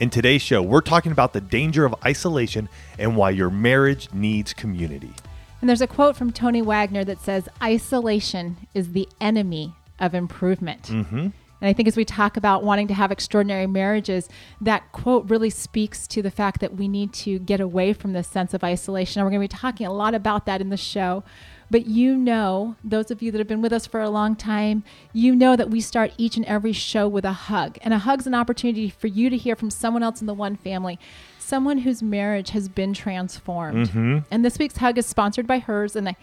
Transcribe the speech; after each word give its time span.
In 0.00 0.10
today's 0.10 0.42
show, 0.42 0.60
we're 0.60 0.80
talking 0.80 1.12
about 1.12 1.32
the 1.32 1.40
danger 1.40 1.84
of 1.84 1.94
isolation 2.04 2.68
and 2.98 3.16
why 3.16 3.30
your 3.30 3.48
marriage 3.48 4.12
needs 4.12 4.52
community. 4.52 5.12
And 5.60 5.68
there's 5.68 5.80
a 5.80 5.86
quote 5.86 6.16
from 6.16 6.32
Tony 6.32 6.62
Wagner 6.62 7.04
that 7.04 7.20
says, 7.20 7.48
Isolation 7.62 8.56
is 8.74 8.92
the 8.92 9.08
enemy 9.20 9.72
of 10.00 10.12
improvement. 10.12 10.82
Mm-hmm. 10.82 11.16
And 11.16 11.32
I 11.70 11.72
think 11.72 11.86
as 11.86 11.96
we 11.96 12.04
talk 12.04 12.36
about 12.36 12.64
wanting 12.64 12.88
to 12.88 12.94
have 12.94 13.12
extraordinary 13.12 13.68
marriages, 13.68 14.28
that 14.60 14.90
quote 14.90 15.30
really 15.30 15.48
speaks 15.48 16.08
to 16.08 16.22
the 16.22 16.30
fact 16.30 16.60
that 16.60 16.74
we 16.74 16.88
need 16.88 17.12
to 17.14 17.38
get 17.38 17.60
away 17.60 17.92
from 17.92 18.14
this 18.14 18.26
sense 18.26 18.52
of 18.52 18.64
isolation. 18.64 19.20
And 19.20 19.26
we're 19.26 19.30
going 19.30 19.48
to 19.48 19.54
be 19.54 19.58
talking 19.60 19.86
a 19.86 19.92
lot 19.92 20.14
about 20.14 20.44
that 20.46 20.60
in 20.60 20.70
the 20.70 20.76
show. 20.76 21.22
But 21.70 21.86
you 21.86 22.16
know, 22.16 22.76
those 22.84 23.10
of 23.10 23.22
you 23.22 23.30
that 23.32 23.38
have 23.38 23.48
been 23.48 23.62
with 23.62 23.72
us 23.72 23.86
for 23.86 24.00
a 24.00 24.10
long 24.10 24.36
time, 24.36 24.84
you 25.12 25.34
know 25.34 25.56
that 25.56 25.70
we 25.70 25.80
start 25.80 26.12
each 26.18 26.36
and 26.36 26.46
every 26.46 26.72
show 26.72 27.08
with 27.08 27.24
a 27.24 27.32
hug. 27.32 27.78
And 27.82 27.94
a 27.94 27.98
hug's 27.98 28.26
an 28.26 28.34
opportunity 28.34 28.90
for 28.90 29.06
you 29.06 29.30
to 29.30 29.36
hear 29.36 29.56
from 29.56 29.70
someone 29.70 30.02
else 30.02 30.20
in 30.20 30.26
the 30.26 30.34
one 30.34 30.56
family, 30.56 30.98
someone 31.38 31.78
whose 31.78 32.02
marriage 32.02 32.50
has 32.50 32.68
been 32.68 32.94
transformed. 32.94 33.88
Mm-hmm. 33.88 34.18
And 34.30 34.44
this 34.44 34.58
week's 34.58 34.76
hug 34.76 34.98
is 34.98 35.06
sponsored 35.06 35.46
by 35.46 35.58
hers. 35.58 35.96
And 35.96 36.08
I, 36.08 36.16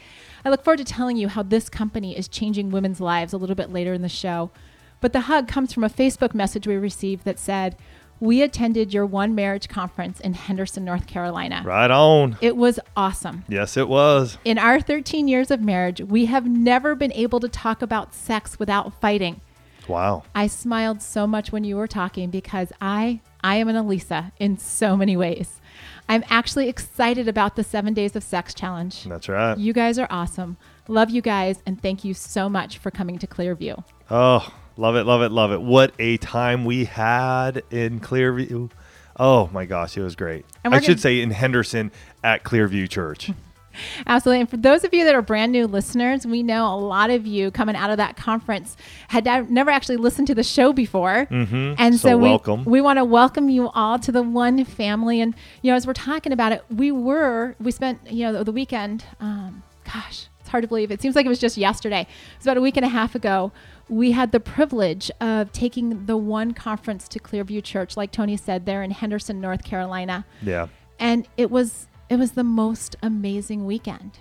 I 0.46 0.50
look 0.50 0.64
forward 0.64 0.78
to 0.78 0.86
telling 0.86 1.18
you 1.18 1.28
how 1.28 1.44
this 1.44 1.70
company 1.70 2.18
is 2.18 2.28
changing 2.28 2.72
women's 2.72 3.02
lives 3.02 3.34
a 3.34 3.38
little 3.38 3.56
bit 3.56 3.72
later 3.72 3.94
in 3.94 4.02
the 4.02 4.10
show. 4.10 4.52
But 5.00 5.14
the 5.14 5.22
hug 5.22 5.48
comes 5.48 5.74
from 5.74 5.84
a 5.84 5.90
Facebook 5.90 6.36
message 6.36 6.68
we 6.68 6.76
received 6.76 7.26
that 7.26 7.40
said, 7.40 7.76
we 8.22 8.44
attended 8.44 8.94
your 8.94 9.06
one 9.06 9.36
marriage 9.36 9.68
conference 9.68 10.20
in 10.20 10.36
Henderson, 10.36 10.86
North 10.86 11.08
Carolina. 11.08 11.64
Right 11.66 11.92
on. 11.92 12.38
It 12.40 12.56
was 12.56 12.80
awesome. 12.96 13.44
Yes, 13.50 13.76
it 13.76 13.90
was. 13.90 14.38
In 14.46 14.58
our 14.58 14.80
13 14.80 15.28
years 15.28 15.52
of 15.52 15.60
marriage, 15.60 16.00
we 16.02 16.28
have 16.28 16.46
never 16.46 16.96
been 16.96 17.12
able 17.14 17.40
to 17.40 17.50
talk 17.50 17.82
about 17.82 18.14
sex 18.14 18.60
without 18.60 18.94
fighting. 19.02 19.42
Wow. 19.88 20.24
I 20.36 20.46
smiled 20.46 21.02
so 21.02 21.26
much 21.26 21.52
when 21.52 21.64
you 21.64 21.76
were 21.76 21.88
talking 21.88 22.30
because 22.30 22.72
I 22.80 23.20
I 23.44 23.56
am 23.56 23.68
an 23.68 23.76
Alisa 23.76 24.32
in 24.38 24.60
so 24.60 24.96
many 24.96 25.18
ways. 25.18 25.60
I'm 26.08 26.24
actually 26.30 26.70
excited 26.70 27.28
about 27.28 27.56
the 27.56 27.64
7 27.64 27.94
days 27.96 28.16
of 28.16 28.24
sex 28.24 28.54
challenge. 28.54 29.06
That's 29.06 29.28
right. 29.28 29.58
You 29.58 29.74
guys 29.74 29.98
are 29.98 30.08
awesome. 30.12 30.58
Love 30.88 31.10
you 31.10 31.24
guys 31.24 31.64
and 31.66 31.82
thank 31.82 32.04
you 32.04 32.14
so 32.14 32.50
much 32.50 32.78
for 32.78 32.92
coming 32.92 33.18
to 33.18 33.26
Clearview. 33.26 33.84
Oh, 34.12 34.54
love 34.82 34.96
it, 34.96 35.04
love 35.04 35.22
it, 35.22 35.32
love 35.32 35.52
it. 35.52 35.62
What 35.62 35.94
a 36.00 36.18
time 36.18 36.66
we 36.66 36.86
had 36.86 37.62
in 37.70 38.00
Clearview. 38.00 38.72
Oh 39.16 39.48
my 39.54 39.66
gosh, 39.66 39.96
it 39.96 40.02
was 40.02 40.16
great. 40.16 40.44
I 40.66 40.70
we're 40.70 40.82
should 40.82 41.00
say 41.00 41.22
in 41.22 41.30
Henderson 41.30 41.92
at 42.24 42.44
Clearview 42.44 42.90
Church. 42.90 43.30
Absolutely. 44.08 44.42
And 44.42 44.50
for 44.50 44.58
those 44.58 44.84
of 44.84 44.92
you 44.94 45.06
that 45.06 45.14
are 45.14 45.22
brand 45.22 45.52
new 45.52 45.68
listeners, 45.68 46.26
we 46.26 46.42
know 46.42 46.66
a 46.66 46.76
lot 46.76 47.12
of 47.12 47.28
you 47.28 47.52
coming 47.52 47.76
out 47.76 47.92
of 47.92 47.98
that 47.98 48.18
conference 48.18 48.76
had 49.10 49.26
never 49.52 49.70
actually 49.70 49.98
listened 49.98 50.28
to 50.28 50.36
the 50.36 50.44
show 50.44 50.74
before. 50.74 51.28
Mhm. 51.30 51.76
And 51.78 51.96
So 51.96 52.10
so, 52.10 52.18
we, 52.18 52.30
welcome. 52.30 52.66
we 52.66 52.82
want 52.82 52.98
to 52.98 53.06
welcome 53.06 53.50
you 53.50 53.70
all 53.70 54.00
to 54.00 54.12
the 54.12 54.24
one 54.24 54.66
family. 54.66 55.22
And, 55.22 55.36
you 55.62 55.72
know, 55.72 55.78
as 55.78 55.86
we're 55.86 55.94
talking 55.94 56.34
about 56.34 56.52
it, 56.54 56.66
we 56.76 56.92
were, 56.92 57.56
we 57.62 57.72
spent, 57.72 58.00
you 58.12 58.26
know, 58.26 58.34
the, 58.34 58.46
the 58.46 58.52
weekend, 58.52 59.06
um, 59.22 59.62
gosh, 59.86 60.28
it's 60.42 60.50
hard 60.50 60.64
to 60.64 60.68
believe. 60.68 60.92
It 60.92 61.02
seems 61.02 61.16
like 61.16 61.26
it 61.26 61.30
was 61.30 61.40
just 61.40 61.56
yesterday. 61.56 62.02
It 62.02 62.08
was 62.40 62.48
about 62.48 62.58
a 62.58 62.62
week 62.62 62.76
and 62.76 62.86
a 62.86 62.90
half 62.90 63.14
ago. 63.16 63.52
We 63.92 64.14
had 64.14 64.32
the 64.32 64.40
privilege 64.40 65.12
of 65.20 65.52
taking 65.52 66.06
the 66.06 66.16
one 66.18 66.54
conference 66.54 67.08
to 67.10 67.20
Clearview 67.20 67.62
Church, 67.64 67.98
like 67.98 68.12
Tony 68.12 68.38
said, 68.38 68.66
there 68.66 68.82
in 68.84 68.92
Henderson, 68.92 69.42
North 69.42 69.64
Carolina 69.66 70.26
Yeah. 70.42 70.68
and 71.00 71.28
it 71.38 71.52
was 71.52 71.88
it 72.10 72.16
was 72.18 72.32
the 72.32 72.44
most 72.44 72.96
amazing 73.04 73.66
weekend 73.66 74.20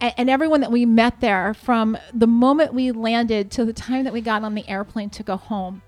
and, 0.00 0.12
and 0.16 0.30
everyone 0.30 0.60
that 0.60 0.72
we 0.72 0.84
met 0.86 1.20
there 1.20 1.54
from 1.54 1.96
the 2.12 2.26
moment 2.26 2.74
we 2.74 2.90
landed 2.92 3.50
to 3.52 3.64
the 3.64 3.72
time 3.72 4.02
that 4.04 4.12
we 4.12 4.20
got 4.20 4.42
on 4.42 4.54
the 4.54 4.68
airplane 4.68 5.08
to 5.10 5.22
go 5.22 5.36
home 5.36 5.82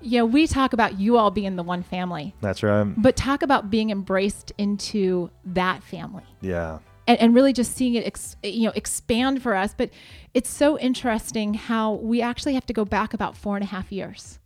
you 0.00 0.18
know 0.18 0.24
we 0.24 0.46
talk 0.46 0.72
about 0.72 0.98
you 0.98 1.18
all 1.18 1.30
being 1.30 1.56
the 1.56 1.62
one 1.62 1.82
family 1.82 2.34
That's 2.40 2.62
right. 2.62 2.86
but 2.96 3.16
talk 3.16 3.42
about 3.42 3.68
being 3.70 3.90
embraced 3.90 4.52
into 4.56 5.30
that 5.44 5.82
family 5.82 6.24
Yeah. 6.40 6.78
And, 7.08 7.18
and 7.18 7.34
really 7.34 7.52
just 7.52 7.74
seeing 7.74 7.94
it 7.94 8.06
ex, 8.06 8.36
you 8.44 8.66
know 8.66 8.72
expand 8.76 9.42
for 9.42 9.56
us. 9.56 9.74
But 9.76 9.90
it's 10.34 10.50
so 10.50 10.78
interesting 10.78 11.54
how 11.54 11.94
we 11.94 12.22
actually 12.22 12.54
have 12.54 12.66
to 12.66 12.72
go 12.72 12.84
back 12.84 13.14
about 13.14 13.36
four 13.36 13.56
and 13.56 13.64
a 13.64 13.66
half 13.66 13.90
years 13.90 14.38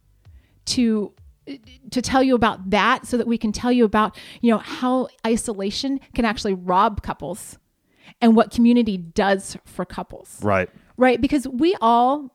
to 0.67 1.13
to 1.91 2.01
tell 2.01 2.23
you 2.23 2.37
about 2.37 2.71
that 2.71 3.05
so 3.05 3.17
that 3.17 3.27
we 3.27 3.37
can 3.37 3.51
tell 3.51 3.73
you 3.73 3.85
about 3.85 4.17
you 4.41 4.51
know 4.51 4.59
how 4.59 5.09
isolation 5.27 6.01
can 6.15 6.25
actually 6.25 6.55
rob 6.55 7.03
couples 7.03 7.59
and 8.21 8.37
what 8.37 8.53
community 8.53 8.97
does 8.97 9.57
for 9.65 9.85
couples. 9.85 10.39
Right. 10.43 10.71
right? 10.97 11.21
Because 11.21 11.49
we 11.49 11.77
all 11.81 12.31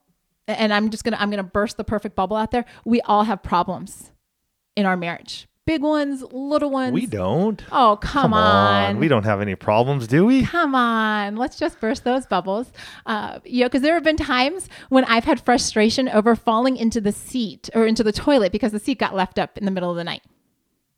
and 0.49 0.73
i'm 0.73 0.89
just 0.89 1.03
gonna 1.03 1.17
i'm 1.19 1.29
gonna 1.29 1.43
burst 1.43 1.75
the 1.77 1.83
perfect 1.83 2.15
bubble 2.15 2.35
out 2.35 2.51
there. 2.51 2.65
We 2.85 2.99
all 3.01 3.23
have 3.23 3.41
problems 3.41 4.11
in 4.75 4.85
our 4.85 4.97
marriage 4.97 5.47
big 5.67 5.83
ones 5.83 6.23
little 6.31 6.71
ones 6.71 6.93
We 6.93 7.05
don't. 7.05 7.63
oh 7.71 7.99
come, 8.01 8.33
on. 8.33 8.97
We 8.97 9.07
don't 9.07 9.25
have 9.25 9.39
any 9.41 9.53
problems, 9.53 10.07
do 10.07 10.25
we? 10.25 10.43
Come 10.43 10.73
on, 10.73 11.35
let's 11.35 11.59
just 11.59 11.79
burst 11.79 12.03
those 12.03 12.25
bubbles. 12.25 12.71
Uh, 13.05 13.39
you 13.45 13.59
know, 13.61 13.67
because 13.67 13.83
there 13.83 13.93
have 13.93 14.03
been 14.03 14.17
times 14.17 14.67
when 14.89 15.03
I've 15.05 15.25
had 15.25 15.39
frustration 15.39 16.09
over 16.09 16.35
falling 16.35 16.77
into 16.77 16.99
the 16.99 17.11
seat 17.11 17.69
or 17.75 17.85
into 17.85 18.03
the 18.03 18.11
toilet 18.11 18.51
because 18.51 18.71
the 18.71 18.79
seat 18.79 18.97
got 18.97 19.13
left 19.13 19.37
up 19.37 19.57
in 19.57 19.65
the 19.65 19.71
middle 19.71 19.91
of 19.91 19.97
the 19.97 20.03
night. 20.03 20.23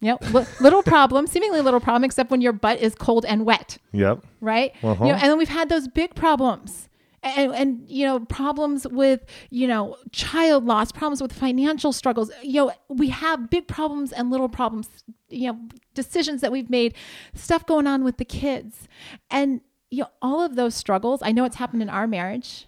Yep. 0.02 0.24
little 0.62 0.84
problem, 0.84 1.28
seemingly 1.28 1.60
little 1.62 1.82
problem, 1.82 2.06
except 2.06 2.32
when 2.32 2.40
your 2.40 2.54
butt 2.54 2.80
is 2.80 2.96
cold 2.96 3.26
and 3.26 3.46
wet, 3.46 3.78
Yep. 3.92 4.24
right? 4.40 4.72
Uh-huh. 4.82 5.04
You 5.06 5.12
know, 5.12 5.18
and 5.18 5.24
then 5.32 5.38
we've 5.38 5.50
had 5.50 5.68
those 5.68 5.88
big 5.90 6.16
problems. 6.16 6.89
And, 7.22 7.54
and 7.54 7.90
you 7.90 8.06
know 8.06 8.22
problems 8.22 8.88
with 8.88 9.26
you 9.50 9.68
know 9.68 9.98
child 10.12 10.66
loss 10.66 10.92
problems 10.94 11.22
with 11.22 11.34
financial 11.34 11.92
struggles 11.92 12.32
you 12.42 12.66
know 12.66 12.72
we 12.88 13.10
have 13.10 13.50
big 13.50 13.68
problems 13.68 14.14
and 14.14 14.32
little 14.32 14.48
problems 14.48 14.88
you 15.28 15.52
know 15.52 15.60
decisions 15.94 16.40
that 16.42 16.52
we've 16.52 16.70
made 16.70 16.94
stuff 17.34 17.66
going 17.66 17.88
on 17.88 18.06
with 18.06 18.18
the 18.18 18.26
kids 18.26 18.88
and 19.30 19.60
you 19.92 20.04
know 20.04 20.10
all 20.22 20.42
of 20.42 20.56
those 20.56 20.76
struggles 20.76 21.20
i 21.22 21.32
know 21.32 21.44
it's 21.44 21.58
happened 21.58 21.82
in 21.82 21.90
our 21.90 22.08
marriage 22.08 22.68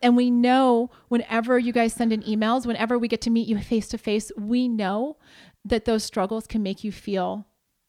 and 0.00 0.16
we 0.16 0.30
know 0.30 0.90
whenever 1.08 1.58
you 1.58 1.72
guys 1.72 1.92
send 1.92 2.12
in 2.12 2.22
emails 2.22 2.66
whenever 2.66 2.96
we 2.96 3.08
get 3.08 3.20
to 3.22 3.30
meet 3.30 3.48
you 3.48 3.58
face 3.58 3.88
to 3.88 3.98
face 3.98 4.30
we 4.38 4.68
know 4.68 5.16
that 5.64 5.86
those 5.86 6.04
struggles 6.04 6.46
can 6.46 6.62
make 6.62 6.84
you 6.84 6.92
feel 6.92 7.46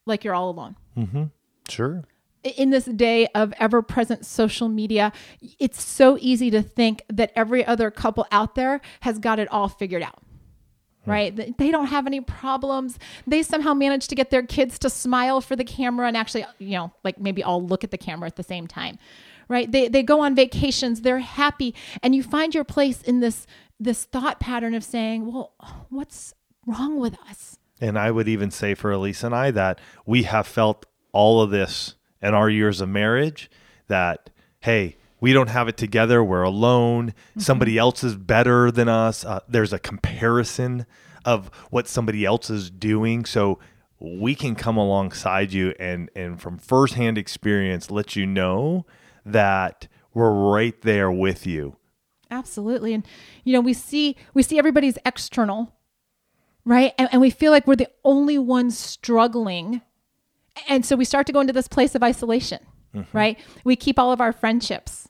like 0.08 0.24
you're 0.24 0.34
all 0.34 0.50
alone 0.50 0.76
Mm-hmm. 0.98 1.26
Sure. 1.70 2.04
In 2.44 2.70
this 2.70 2.86
day 2.86 3.28
of 3.36 3.54
ever 3.60 3.82
present 3.82 4.26
social 4.26 4.70
media, 4.70 5.12
it's 5.60 5.84
so 5.84 6.18
easy 6.20 6.50
to 6.52 6.62
think 6.62 7.04
that 7.10 7.32
every 7.36 7.66
other 7.66 7.92
couple 7.92 8.26
out 8.32 8.56
there 8.56 8.82
has 9.02 9.20
got 9.20 9.40
it 9.40 9.48
all 9.52 9.68
figured 9.68 10.04
out. 10.04 10.22
Hmm. 11.04 11.12
Right? 11.12 11.58
They 11.58 11.72
don't 11.72 11.88
have 11.88 12.08
any 12.08 12.22
problems. 12.22 13.00
They 13.26 13.44
somehow 13.44 13.74
manage 13.74 14.08
to 14.08 14.16
get 14.16 14.30
their 14.30 14.44
kids 14.44 14.80
to 14.80 14.90
smile 14.90 15.42
for 15.42 15.56
the 15.56 15.64
camera 15.64 16.08
and 16.08 16.18
actually, 16.18 16.46
you 16.60 16.72
know, 16.72 16.94
like 17.04 17.20
maybe 17.20 17.44
all 17.44 17.66
look 17.66 17.84
at 17.84 17.92
the 17.92 17.98
camera 17.98 18.28
at 18.28 18.36
the 18.36 18.44
same 18.44 18.68
time. 18.68 18.98
Right? 19.50 19.72
They 19.72 19.88
they 19.88 20.04
go 20.04 20.20
on 20.20 20.36
vacations, 20.36 21.02
they're 21.02 21.20
happy, 21.20 21.74
and 22.04 22.14
you 22.14 22.22
find 22.22 22.54
your 22.54 22.66
place 22.66 23.02
in 23.02 23.22
this 23.22 23.48
this 23.80 24.04
thought 24.04 24.42
pattern 24.42 24.74
of 24.74 24.84
saying, 24.84 25.32
"Well, 25.32 25.54
what's 25.90 26.34
wrong 26.66 27.00
with 27.00 27.18
us?" 27.30 27.58
And 27.80 27.98
I 27.98 28.12
would 28.12 28.28
even 28.28 28.52
say 28.52 28.74
for 28.74 28.92
Elise 28.92 29.24
and 29.24 29.34
I 29.34 29.52
that 29.52 29.80
we 30.06 30.24
have 30.24 30.48
felt 30.48 30.86
all 31.14 31.42
of 31.42 31.50
this 31.50 31.96
in 32.22 32.34
our 32.34 32.50
years 32.50 32.82
of 32.82 32.90
marriage 32.90 33.50
that, 33.88 34.30
hey, 34.62 34.98
we 35.20 35.34
don't 35.34 35.50
have 35.50 35.68
it 35.68 35.78
together. 35.78 36.24
We're 36.24 36.44
alone. 36.44 37.14
Somebody 37.38 37.78
else 37.78 38.04
is 38.04 38.16
better 38.16 38.72
than 38.72 38.88
us. 38.88 39.26
Uh, 39.26 39.40
there's 39.48 39.74
a 39.74 39.80
comparison 39.80 40.86
of 41.26 41.48
what 41.72 41.88
somebody 41.88 42.24
else 42.24 42.50
is 42.50 42.70
doing. 42.70 43.26
So 43.26 43.60
we 44.00 44.36
can 44.36 44.56
come 44.56 44.78
alongside 44.78 45.54
you 45.54 45.74
and, 45.80 46.10
and 46.16 46.40
from 46.40 46.58
firsthand 46.58 47.18
experience 47.18 47.90
let 47.90 48.16
you 48.16 48.26
know 48.26 48.86
that 49.26 49.88
we're 50.14 50.32
right 50.32 50.80
there 50.82 51.12
with 51.12 51.48
you. 51.48 51.76
Absolutely. 52.30 52.94
And 52.94 53.06
you 53.44 53.54
know, 53.54 53.62
we 53.62 53.74
see 53.74 54.16
we 54.34 54.44
see 54.44 54.60
everybody's 54.60 54.98
external, 55.06 55.74
right? 56.66 56.94
And, 56.98 57.10
and 57.12 57.22
we 57.22 57.30
feel 57.30 57.52
like 57.52 57.66
we're 57.66 57.76
the 57.76 57.92
only 58.04 58.38
ones 58.38 58.78
struggling. 58.78 59.82
And 60.68 60.86
so 60.86 60.96
we 60.96 61.06
start 61.06 61.28
to 61.28 61.34
go 61.34 61.40
into 61.40 61.54
this 61.54 61.68
place 61.68 61.96
of 61.96 62.04
isolation, 62.04 62.60
mm-hmm. 62.96 63.18
right? 63.18 63.40
We 63.64 63.76
keep 63.76 63.98
all 64.00 64.12
of 64.12 64.22
our 64.22 64.34
friendships 64.34 65.08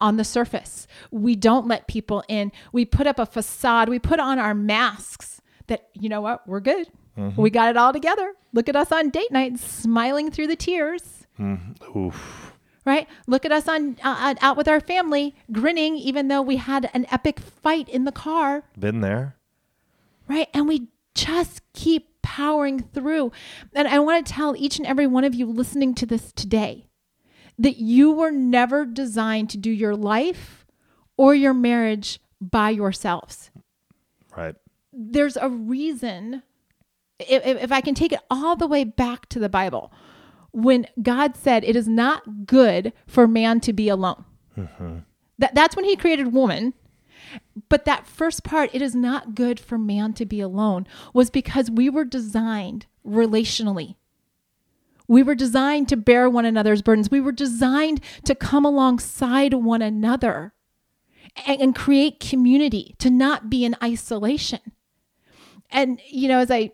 on 0.00 0.16
the 0.16 0.24
surface. 0.24 0.86
We 1.10 1.36
don't 1.36 1.66
let 1.68 1.86
people 1.86 2.24
in. 2.28 2.52
We 2.72 2.84
put 2.84 3.06
up 3.06 3.18
a 3.18 3.26
facade. 3.26 3.88
We 3.88 3.98
put 3.98 4.18
on 4.20 4.38
our 4.38 4.54
masks 4.54 5.40
that, 5.68 5.88
you 5.94 6.08
know 6.08 6.20
what, 6.20 6.46
we're 6.48 6.60
good. 6.60 6.88
Mm-hmm. 7.16 7.40
We 7.40 7.50
got 7.50 7.70
it 7.70 7.76
all 7.76 7.92
together. 7.92 8.34
Look 8.52 8.68
at 8.68 8.76
us 8.76 8.90
on 8.90 9.10
date 9.10 9.30
night, 9.30 9.58
smiling 9.58 10.30
through 10.30 10.48
the 10.48 10.56
tears. 10.56 11.26
Mm-hmm. 11.38 11.98
Oof. 11.98 12.52
Right? 12.84 13.06
Look 13.28 13.44
at 13.44 13.52
us 13.52 13.68
on 13.68 13.96
uh, 14.02 14.16
uh, 14.18 14.34
out 14.40 14.56
with 14.56 14.66
our 14.66 14.80
family, 14.80 15.36
grinning, 15.52 15.96
even 15.96 16.26
though 16.28 16.42
we 16.42 16.56
had 16.56 16.90
an 16.94 17.06
epic 17.12 17.38
fight 17.38 17.88
in 17.88 18.04
the 18.04 18.12
car. 18.12 18.64
Been 18.76 19.02
there. 19.02 19.36
right? 20.26 20.48
And 20.52 20.66
we 20.66 20.88
just 21.14 21.60
keep 21.74 22.08
powering 22.22 22.80
through. 22.80 23.32
And 23.74 23.88
I 23.88 23.98
want 23.98 24.26
to 24.26 24.32
tell 24.32 24.56
each 24.56 24.78
and 24.78 24.86
every 24.86 25.06
one 25.06 25.24
of 25.24 25.34
you 25.34 25.46
listening 25.46 25.94
to 25.96 26.06
this 26.06 26.32
today 26.32 26.86
that 27.58 27.76
you 27.76 28.12
were 28.12 28.32
never 28.32 28.84
designed 28.84 29.50
to 29.50 29.58
do 29.58 29.70
your 29.70 29.94
life 29.94 30.66
or 31.16 31.34
your 31.34 31.54
marriage 31.54 32.20
by 32.40 32.70
yourselves. 32.70 33.50
Right. 34.36 34.54
There's 34.92 35.36
a 35.36 35.48
reason, 35.48 36.42
if, 37.18 37.44
if 37.44 37.72
I 37.72 37.80
can 37.80 37.94
take 37.94 38.12
it 38.12 38.20
all 38.30 38.56
the 38.56 38.66
way 38.66 38.84
back 38.84 39.28
to 39.30 39.38
the 39.38 39.48
Bible, 39.48 39.92
when 40.52 40.86
God 41.00 41.36
said 41.36 41.64
it 41.64 41.76
is 41.76 41.88
not 41.88 42.46
good 42.46 42.92
for 43.06 43.26
man 43.26 43.60
to 43.60 43.72
be 43.72 43.88
alone. 43.88 44.24
Mm-hmm. 44.56 44.98
That, 45.38 45.54
that's 45.54 45.76
when 45.76 45.84
he 45.84 45.96
created 45.96 46.32
woman. 46.32 46.74
But 47.68 47.84
that 47.84 48.06
first 48.06 48.44
part, 48.44 48.70
it 48.72 48.82
is 48.82 48.94
not 48.94 49.34
good 49.34 49.58
for 49.58 49.78
man 49.78 50.12
to 50.14 50.26
be 50.26 50.40
alone, 50.40 50.86
was 51.12 51.30
because 51.30 51.70
we 51.70 51.88
were 51.88 52.04
designed 52.04 52.86
relationally. 53.06 53.96
We 55.08 55.22
were 55.22 55.34
designed 55.34 55.88
to 55.88 55.96
bear 55.96 56.30
one 56.30 56.44
another's 56.44 56.82
burdens. 56.82 57.10
We 57.10 57.20
were 57.20 57.32
designed 57.32 58.00
to 58.24 58.34
come 58.34 58.64
alongside 58.64 59.54
one 59.54 59.82
another 59.82 60.52
and, 61.46 61.60
and 61.60 61.74
create 61.74 62.20
community, 62.20 62.94
to 62.98 63.10
not 63.10 63.50
be 63.50 63.64
in 63.64 63.76
isolation. 63.82 64.60
And, 65.70 66.00
you 66.08 66.28
know, 66.28 66.38
as 66.38 66.50
I 66.50 66.72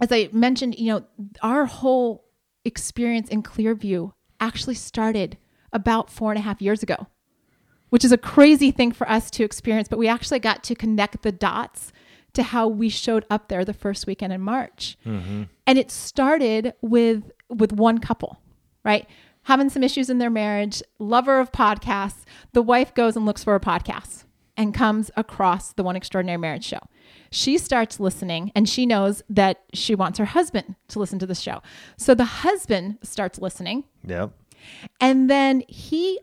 as 0.00 0.12
I 0.12 0.28
mentioned, 0.32 0.78
you 0.78 0.92
know, 0.92 1.04
our 1.42 1.66
whole 1.66 2.24
experience 2.64 3.28
in 3.28 3.42
Clearview 3.42 4.12
actually 4.38 4.74
started 4.74 5.38
about 5.72 6.10
four 6.10 6.30
and 6.30 6.38
a 6.38 6.42
half 6.42 6.62
years 6.62 6.82
ago 6.82 7.08
which 7.90 8.04
is 8.04 8.12
a 8.12 8.18
crazy 8.18 8.70
thing 8.70 8.92
for 8.92 9.08
us 9.08 9.30
to 9.32 9.44
experience, 9.44 9.88
but 9.88 9.98
we 9.98 10.08
actually 10.08 10.38
got 10.38 10.62
to 10.64 10.74
connect 10.74 11.22
the 11.22 11.32
dots 11.32 11.92
to 12.34 12.42
how 12.42 12.68
we 12.68 12.88
showed 12.88 13.24
up 13.30 13.48
there 13.48 13.64
the 13.64 13.72
first 13.72 14.06
weekend 14.06 14.32
in 14.32 14.40
March. 14.40 14.96
Mm-hmm. 15.06 15.44
And 15.66 15.78
it 15.78 15.90
started 15.90 16.74
with 16.82 17.30
with 17.48 17.72
one 17.72 17.98
couple, 17.98 18.38
right? 18.84 19.06
Having 19.44 19.70
some 19.70 19.82
issues 19.82 20.10
in 20.10 20.18
their 20.18 20.28
marriage, 20.28 20.82
lover 20.98 21.40
of 21.40 21.50
podcasts, 21.50 22.24
the 22.52 22.60
wife 22.60 22.92
goes 22.94 23.16
and 23.16 23.24
looks 23.24 23.42
for 23.42 23.54
a 23.54 23.60
podcast 23.60 24.24
and 24.58 24.74
comes 24.74 25.10
across 25.16 25.72
the 25.72 25.82
One 25.82 25.96
Extraordinary 25.96 26.36
Marriage 26.36 26.64
show. 26.66 26.80
She 27.30 27.56
starts 27.56 27.98
listening 27.98 28.52
and 28.54 28.68
she 28.68 28.84
knows 28.84 29.22
that 29.30 29.62
she 29.72 29.94
wants 29.94 30.18
her 30.18 30.26
husband 30.26 30.74
to 30.88 30.98
listen 30.98 31.18
to 31.20 31.26
the 31.26 31.34
show. 31.34 31.62
So 31.96 32.14
the 32.14 32.24
husband 32.24 32.98
starts 33.02 33.38
listening 33.38 33.84
Yep. 34.04 34.32
and 35.00 35.30
then 35.30 35.62
he 35.68 36.20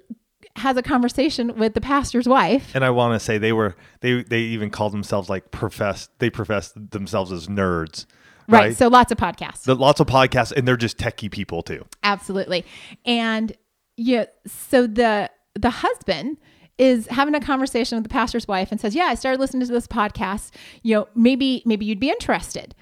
has 0.56 0.78
a 0.78 0.82
conversation 0.82 1.58
with 1.58 1.74
the 1.74 1.82
pastor's 1.82 2.28
wife. 2.28 2.74
And 2.74 2.86
I 2.86 2.90
want 2.90 3.20
to 3.20 3.24
say 3.24 3.38
they 3.38 3.54
were 3.54 3.76
they 4.02 4.24
they 4.24 4.40
even 4.40 4.70
called 4.70 4.94
themselves 4.94 5.30
like 5.30 5.52
professed 5.52 6.12
they 6.20 6.30
professed 6.30 6.92
themselves 6.92 7.32
as 7.32 7.48
nerds. 7.48 8.06
Right. 8.48 8.60
Right. 8.60 8.78
So 8.78 8.88
lots 8.88 9.12
of 9.12 9.18
podcasts. 9.18 9.64
The, 9.64 9.76
lots 9.76 10.00
of 10.00 10.08
podcasts 10.08 10.52
and 10.52 10.68
they're 10.68 10.78
just 10.78 10.98
techie 10.98 11.32
people 11.32 11.62
too. 11.64 11.86
Absolutely. 12.04 12.64
And 13.06 13.54
yeah, 13.98 14.26
so 14.46 14.88
the 14.88 15.30
the 15.56 15.70
husband 15.70 16.38
is 16.78 17.08
having 17.08 17.34
a 17.36 17.40
conversation 17.40 17.98
with 17.98 18.04
the 18.04 18.10
pastor's 18.10 18.48
wife 18.48 18.72
and 18.72 18.80
says, 18.80 18.96
"Yeah, 18.96 19.06
I 19.06 19.16
started 19.16 19.40
listening 19.40 19.66
to 19.66 19.74
this 19.74 19.88
podcast. 19.88 20.52
You 20.84 20.96
know, 20.96 21.08
maybe 21.16 21.64
maybe 21.66 21.86
you'd 21.86 22.00
be 22.00 22.10
interested." 22.10 22.76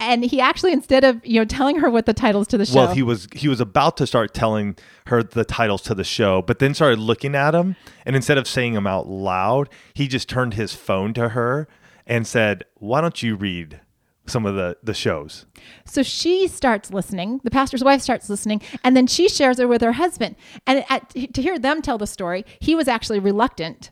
And 0.00 0.24
he 0.24 0.40
actually 0.40 0.72
instead 0.72 1.02
of, 1.02 1.24
you 1.26 1.40
know, 1.40 1.44
telling 1.44 1.80
her 1.80 1.90
what 1.90 2.06
the 2.06 2.12
titles 2.12 2.46
to 2.48 2.58
the 2.58 2.64
show. 2.64 2.76
Well, 2.76 2.94
he 2.94 3.02
was 3.02 3.26
he 3.34 3.48
was 3.48 3.60
about 3.60 3.96
to 3.96 4.06
start 4.06 4.32
telling 4.32 4.76
her 5.06 5.22
the 5.22 5.44
titles 5.44 5.82
to 5.82 5.94
the 5.94 6.04
show, 6.04 6.40
but 6.42 6.60
then 6.60 6.72
started 6.74 7.00
looking 7.00 7.34
at 7.34 7.54
him, 7.54 7.74
and 8.06 8.14
instead 8.14 8.38
of 8.38 8.46
saying 8.46 8.74
them 8.74 8.86
out 8.86 9.08
loud, 9.08 9.68
he 9.94 10.06
just 10.06 10.28
turned 10.28 10.54
his 10.54 10.72
phone 10.72 11.14
to 11.14 11.30
her 11.30 11.66
and 12.06 12.26
said, 12.26 12.64
"Why 12.74 13.00
don't 13.00 13.22
you 13.22 13.34
read 13.34 13.80
some 14.26 14.46
of 14.46 14.54
the 14.54 14.76
the 14.82 14.94
shows?" 14.94 15.46
So 15.84 16.04
she 16.04 16.46
starts 16.46 16.92
listening. 16.92 17.40
The 17.42 17.50
pastor's 17.50 17.82
wife 17.82 18.00
starts 18.00 18.30
listening, 18.30 18.62
and 18.84 18.96
then 18.96 19.08
she 19.08 19.28
shares 19.28 19.58
it 19.58 19.68
with 19.68 19.82
her 19.82 19.92
husband. 19.92 20.36
And 20.64 20.84
at, 20.88 21.10
to 21.10 21.42
hear 21.42 21.58
them 21.58 21.82
tell 21.82 21.98
the 21.98 22.06
story, 22.06 22.44
he 22.60 22.76
was 22.76 22.86
actually 22.86 23.18
reluctant 23.18 23.90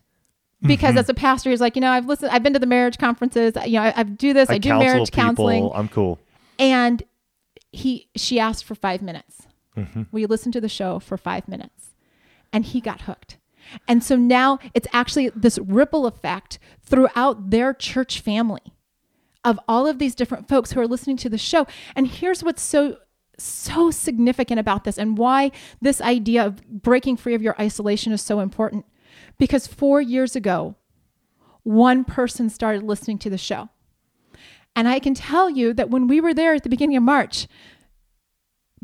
because 0.62 0.91
Mm-hmm. 0.91 0.99
as 0.99 1.08
a 1.08 1.14
pastor, 1.14 1.50
he's 1.50 1.61
like, 1.61 1.76
you 1.76 1.81
know, 1.81 1.91
I've 1.91 2.06
listened, 2.06 2.31
I've 2.32 2.43
been 2.43 2.53
to 2.55 2.58
the 2.58 2.67
marriage 2.67 2.99
conferences. 2.99 3.55
You 3.67 3.73
know, 3.75 3.82
I, 3.82 3.93
I 3.97 4.03
do 4.05 4.32
this, 4.32 4.49
I, 4.50 4.58
do 4.58 4.69
counsel 4.70 4.87
marriage 4.87 5.11
counseling. 5.12 5.70
I'm 5.75 5.88
cool. 5.88 6.19
and 6.58 7.03
he 7.73 8.08
she 8.17 8.41
asked 8.41 8.64
for 8.64 8.75
five 8.75 9.03
minutes. 9.03 9.43
Will 10.11 10.20
you 10.20 10.26
listen 10.26 10.50
to 10.53 10.61
the 10.61 10.70
show 10.70 10.99
for 10.99 11.19
five 11.19 11.47
minutes? 11.49 11.91
And 12.50 12.64
he 12.64 12.81
got 12.81 13.03
hooked. 13.03 13.37
And 13.87 14.03
so 14.03 14.17
now 14.17 14.58
it's 14.73 14.87
actually 14.94 15.29
this 15.37 15.58
ripple 15.58 16.06
effect 16.06 16.58
throughout 16.82 17.50
their 17.50 17.75
church 17.75 18.20
family 18.20 18.62
of 19.44 19.61
all 19.69 19.87
of 19.87 19.99
these 19.99 20.14
different 20.14 20.49
folks 20.49 20.73
who 20.73 20.81
are 20.81 20.87
listening 20.87 21.19
to 21.19 21.29
the 21.29 21.37
show. 21.37 21.67
And 21.94 22.06
here's 22.06 22.43
what's 22.43 22.62
so 22.62 22.97
so 23.38 23.91
significant 23.91 24.58
about 24.58 24.85
this 24.85 24.97
and 24.97 25.19
why 25.19 25.50
this 25.82 26.00
idea 26.00 26.47
of 26.47 26.67
breaking 26.67 27.19
free 27.19 27.35
of 27.35 27.43
your 27.43 27.55
isolation 27.61 28.12
is 28.14 28.23
so 28.23 28.41
important. 28.41 28.87
Because 29.38 29.66
4 29.66 30.00
years 30.00 30.34
ago, 30.36 30.76
one 31.62 32.04
person 32.04 32.48
started 32.48 32.82
listening 32.82 33.18
to 33.18 33.30
the 33.30 33.38
show. 33.38 33.68
And 34.74 34.86
I 34.88 34.98
can 34.98 35.14
tell 35.14 35.48
you 35.48 35.72
that 35.74 35.90
when 35.90 36.06
we 36.06 36.20
were 36.20 36.34
there 36.34 36.54
at 36.54 36.62
the 36.62 36.68
beginning 36.68 36.96
of 36.96 37.02
March, 37.02 37.46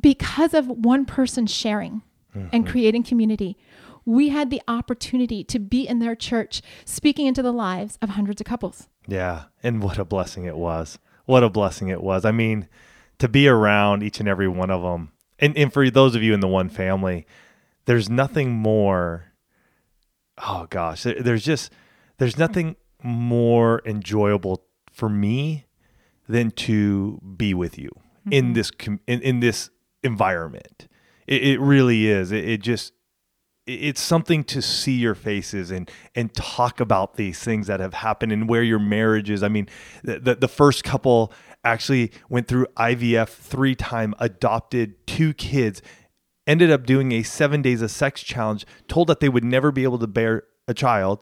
because 0.01 0.55
of 0.55 0.67
one 0.69 1.05
person 1.05 1.47
sharing 1.47 2.03
and 2.35 2.51
mm-hmm. 2.51 2.71
creating 2.71 3.03
community, 3.03 3.57
we 4.05 4.31
had 4.31 4.51
the 4.51 4.63
opportunity 4.67 5.45
to 5.45 5.59
be 5.59 5.87
in 5.87 5.99
their 5.99 6.17
church 6.17 6.63
speaking 6.85 7.27
into 7.27 7.43
the 7.43 7.53
lives 7.53 7.99
of 8.03 8.11
hundreds 8.11 8.41
of 8.41 8.47
couples. 8.47 8.89
Yeah, 9.07 9.45
and 9.63 9.83
what 9.83 9.99
a 9.99 10.05
blessing 10.05 10.45
it 10.45 10.57
was. 10.57 10.99
What 11.25 11.45
a 11.45 11.51
blessing 11.51 11.89
it 11.89 12.03
was. 12.03 12.25
I 12.25 12.33
mean, 12.33 12.69
to 13.19 13.29
be 13.29 13.47
around 13.47 14.03
each 14.03 14.19
and 14.19 14.29
every 14.29 14.49
one 14.49 14.71
of 14.71 14.83
them. 14.83 15.13
And 15.39 15.57
and 15.57 15.73
for 15.73 15.89
those 15.91 16.17
of 16.17 16.23
you 16.23 16.35
in 16.35 16.41
the 16.41 16.49
one 16.49 16.69
family, 16.69 17.27
there's 17.85 18.09
nothing 18.09 18.51
more 18.51 19.32
Oh 20.39 20.67
gosh, 20.71 21.03
there- 21.03 21.23
there's 21.23 21.45
just 21.45 21.73
there's 22.19 22.39
nothing 22.39 22.77
more 23.03 23.83
enjoyable 23.85 24.65
for 24.91 25.09
me 25.09 25.67
than 26.29 26.51
to 26.53 27.21
be 27.37 27.55
with 27.55 27.79
you 27.79 27.91
in 28.31 28.47
mm-hmm. 28.47 28.53
this 28.55 28.71
com- 28.71 29.01
in, 29.07 29.21
in 29.23 29.41
this 29.41 29.71
environment. 30.03 30.89
It, 31.27 31.43
it 31.43 31.61
really 31.61 32.09
is. 32.09 32.33
It, 32.33 32.49
it 32.49 32.63
just 32.63 32.93
it's 33.67 34.01
something 34.01 34.43
to 34.43 34.61
see 34.61 34.95
your 34.95 35.15
faces 35.15 35.71
and 35.71 35.91
and 36.15 36.35
talk 36.35 36.81
about 36.81 37.15
these 37.15 37.39
things 37.39 37.69
that 37.69 37.81
have 37.81 37.95
happened 37.95 38.33
and 38.33 38.49
where 38.49 38.63
your 38.63 38.79
marriage 38.79 39.31
is. 39.31 39.43
I 39.43 39.49
mean, 39.49 39.69
the 40.03 40.19
the, 40.19 40.35
the 40.35 40.49
first 40.49 40.85
couple 40.85 41.33
actually 41.65 42.11
went 42.29 42.49
through 42.49 42.67
IVF 42.77 43.29
three 43.29 43.75
time, 43.75 44.15
adopted 44.19 45.07
two 45.07 45.33
kids, 45.35 45.81
ended 46.47 46.71
up 46.71 46.87
doing 46.87 47.13
a 47.13 47.23
seven 47.23 47.63
days 47.63 47.83
of 47.83 47.91
sex 47.91 48.23
challenge, 48.23 48.67
told 48.89 49.09
that 49.09 49.21
they 49.21 49.29
would 49.29 49.45
never 49.45 49.71
be 49.73 49.85
able 49.85 49.99
to 49.99 50.07
bear 50.07 50.45
a 50.69 50.75
child. 50.75 51.21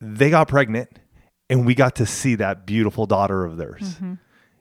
They 0.00 0.30
got 0.30 0.48
pregnant, 0.48 0.98
and 1.48 1.64
we 1.66 1.74
got 1.74 1.96
to 1.96 2.06
see 2.06 2.34
that 2.36 2.66
beautiful 2.66 3.06
daughter 3.06 3.44
of 3.44 3.56
theirs. 3.56 3.96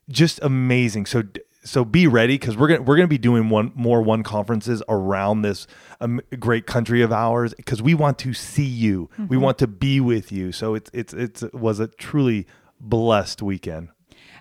Just 0.09 0.39
amazing. 0.43 1.05
So 1.05 1.23
so 1.63 1.85
be 1.85 2.07
ready 2.07 2.35
because 2.35 2.57
we're 2.57 2.67
gonna 2.67 2.81
we're 2.81 2.95
gonna 2.95 3.07
be 3.07 3.17
doing 3.17 3.49
one 3.49 3.71
more 3.75 4.01
one 4.01 4.23
conferences 4.23 4.81
around 4.89 5.43
this 5.43 5.67
um, 5.99 6.19
great 6.39 6.65
country 6.65 7.01
of 7.01 7.11
ours 7.11 7.53
because 7.55 7.81
we 7.81 7.93
want 7.93 8.17
to 8.19 8.33
see 8.33 8.65
you. 8.65 9.09
We 9.29 9.37
want 9.37 9.57
to 9.59 9.67
be 9.67 9.99
with 9.99 10.31
you. 10.31 10.51
So 10.51 10.75
it's 10.75 10.89
it's 10.93 11.13
it's 11.13 11.43
it 11.43 11.53
was 11.53 11.79
a 11.79 11.87
truly 11.87 12.47
blessed 12.79 13.41
weekend. 13.41 13.89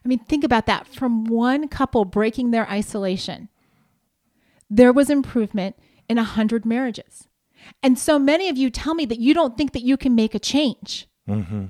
I 0.03 0.09
mean, 0.09 0.21
think 0.21 0.45
about 0.45 0.67
that 0.67 0.87
from 0.87 1.25
one 1.27 1.69
couple 1.69 2.05
breaking 2.07 2.53
their 2.53 2.69
isolation. 2.71 3.49
There 4.71 4.93
was 4.93 5.11
improvement 5.11 5.77
in 6.09 6.17
a 6.17 6.25
hundred 6.25 6.65
marriages. 6.65 7.29
And 7.83 7.99
so 7.99 8.19
many 8.19 8.49
of 8.49 8.57
you 8.57 8.71
tell 8.71 8.95
me 8.95 9.05
that 9.07 9.19
you 9.19 9.35
don't 9.35 9.57
think 9.57 9.73
that 9.73 9.83
you 9.83 9.97
can 9.97 10.15
make 10.15 10.35
a 10.35 10.39
change. 10.39 11.09
Mm-hmm. 11.29 11.67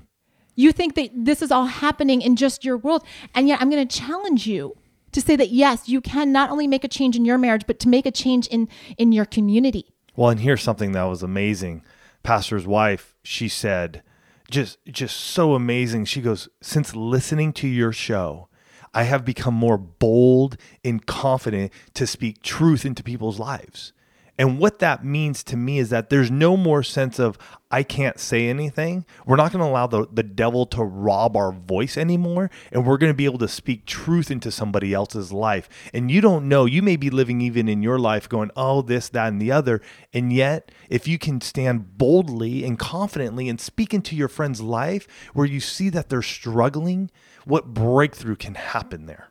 You 0.54 0.72
think 0.72 0.94
that 0.94 1.10
this 1.14 1.42
is 1.42 1.50
all 1.50 1.66
happening 1.66 2.20
in 2.22 2.36
just 2.36 2.64
your 2.64 2.76
world. 2.76 3.04
And 3.34 3.48
yet, 3.48 3.60
I'm 3.60 3.70
going 3.70 3.86
to 3.86 3.98
challenge 3.98 4.46
you 4.46 4.76
to 5.12 5.20
say 5.20 5.34
that 5.36 5.48
yes, 5.48 5.88
you 5.88 6.00
can 6.00 6.32
not 6.32 6.50
only 6.50 6.66
make 6.66 6.84
a 6.84 6.88
change 6.88 7.16
in 7.16 7.24
your 7.24 7.38
marriage, 7.38 7.66
but 7.66 7.80
to 7.80 7.88
make 7.88 8.06
a 8.06 8.10
change 8.10 8.46
in, 8.48 8.68
in 8.98 9.10
your 9.10 9.24
community. 9.24 9.92
Well, 10.14 10.30
and 10.30 10.40
here's 10.40 10.62
something 10.62 10.92
that 10.92 11.04
was 11.04 11.22
amazing. 11.22 11.82
Pastor's 12.22 12.66
wife, 12.66 13.16
she 13.22 13.48
said, 13.48 14.02
just 14.50 14.78
just 14.86 15.16
so 15.16 15.54
amazing. 15.54 16.04
She 16.04 16.20
goes, 16.20 16.48
"Since 16.60 16.94
listening 16.94 17.52
to 17.54 17.68
your 17.68 17.92
show, 17.92 18.48
I 18.92 19.04
have 19.04 19.24
become 19.24 19.54
more 19.54 19.78
bold 19.78 20.56
and 20.84 21.04
confident 21.04 21.72
to 21.94 22.06
speak 22.06 22.42
truth 22.42 22.84
into 22.84 23.02
people's 23.02 23.38
lives." 23.38 23.92
And 24.40 24.58
what 24.58 24.78
that 24.78 25.04
means 25.04 25.42
to 25.44 25.56
me 25.58 25.78
is 25.78 25.90
that 25.90 26.08
there's 26.08 26.30
no 26.30 26.56
more 26.56 26.82
sense 26.82 27.18
of 27.18 27.36
I 27.70 27.82
can't 27.82 28.18
say 28.18 28.48
anything. 28.48 29.04
We're 29.26 29.36
not 29.36 29.52
going 29.52 29.62
to 29.62 29.70
allow 29.70 29.86
the, 29.86 30.06
the 30.10 30.22
devil 30.22 30.64
to 30.68 30.82
rob 30.82 31.36
our 31.36 31.52
voice 31.52 31.98
anymore. 31.98 32.50
And 32.72 32.86
we're 32.86 32.96
going 32.96 33.12
to 33.12 33.16
be 33.16 33.26
able 33.26 33.38
to 33.40 33.48
speak 33.48 33.84
truth 33.84 34.30
into 34.30 34.50
somebody 34.50 34.94
else's 34.94 35.30
life. 35.30 35.68
And 35.92 36.10
you 36.10 36.22
don't 36.22 36.48
know, 36.48 36.64
you 36.64 36.80
may 36.80 36.96
be 36.96 37.10
living 37.10 37.42
even 37.42 37.68
in 37.68 37.82
your 37.82 37.98
life 37.98 38.30
going, 38.30 38.50
oh, 38.56 38.80
this, 38.80 39.10
that, 39.10 39.28
and 39.28 39.42
the 39.42 39.52
other. 39.52 39.82
And 40.14 40.32
yet, 40.32 40.72
if 40.88 41.06
you 41.06 41.18
can 41.18 41.42
stand 41.42 41.98
boldly 41.98 42.64
and 42.64 42.78
confidently 42.78 43.46
and 43.46 43.60
speak 43.60 43.92
into 43.92 44.16
your 44.16 44.28
friend's 44.28 44.62
life 44.62 45.06
where 45.34 45.46
you 45.46 45.60
see 45.60 45.90
that 45.90 46.08
they're 46.08 46.22
struggling, 46.22 47.10
what 47.44 47.72
breakthrough 47.72 48.36
can 48.36 48.54
happen 48.54 49.06
there? 49.06 49.28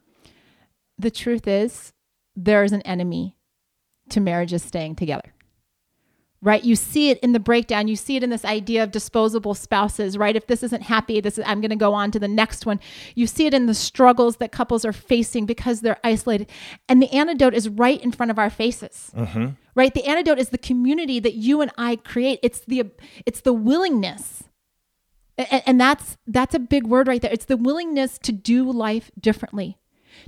The 0.97 1.11
truth 1.11 1.47
is, 1.47 1.93
there 2.35 2.63
is 2.63 2.71
an 2.71 2.81
enemy 2.83 3.37
to 4.09 4.19
marriages 4.19 4.63
staying 4.63 4.95
together. 4.95 5.33
Right? 6.41 6.63
You 6.63 6.77
see 6.77 7.09
it 7.09 7.19
in 7.19 7.33
the 7.33 7.39
breakdown. 7.39 7.89
You 7.89 7.97
see 7.97 8.15
it 8.15 8.23
in 8.23 8.29
this 8.29 8.45
idea 8.45 8.81
of 8.81 8.91
disposable 8.91 9.53
spouses 9.53 10.17
right? 10.17 10.37
If 10.37 10.47
this 10.47 10.63
isn't 10.63 10.83
happy 10.83 11.19
this 11.19 11.37
is, 11.37 11.43
i'm 11.45 11.59
going 11.59 11.69
to 11.69 11.75
go 11.75 11.93
on 11.93 12.11
to 12.11 12.19
the 12.19 12.29
next 12.29 12.65
one. 12.65 12.79
You 13.13 13.27
see 13.27 13.45
it 13.45 13.53
in 13.53 13.65
the 13.65 13.73
struggles 13.73 14.37
that 14.37 14.53
couples 14.53 14.85
are 14.85 14.93
facing 14.93 15.45
because 15.45 15.81
they're 15.81 15.99
isolated. 16.01 16.49
And 16.87 17.01
the 17.01 17.11
antidote 17.11 17.53
is 17.53 17.67
right 17.67 18.01
in 18.01 18.13
front 18.13 18.31
of 18.31 18.39
our 18.39 18.49
faces. 18.49 19.11
Mm-hmm. 19.15 19.47
right? 19.75 19.93
The 19.93 20.05
antidote 20.05 20.39
is 20.39 20.49
the 20.49 20.57
community 20.57 21.19
that 21.19 21.33
you 21.35 21.59
and 21.59 21.71
i 21.77 21.97
create. 21.97 22.39
It's 22.41 22.61
the 22.61 22.85
it's 23.25 23.41
the 23.41 23.53
willingness 23.53 24.43
and, 25.39 25.79
that's 25.79 26.17
that's 26.27 26.53
a 26.53 26.60
big 26.60 26.86
word 26.86 27.08
right 27.08 27.22
there. 27.22 27.31
It's 27.31 27.46
the 27.46 27.58
willingness 27.58 28.17
to 28.19 28.31
do 28.31 28.69
life 28.69 29.12
differently 29.19 29.77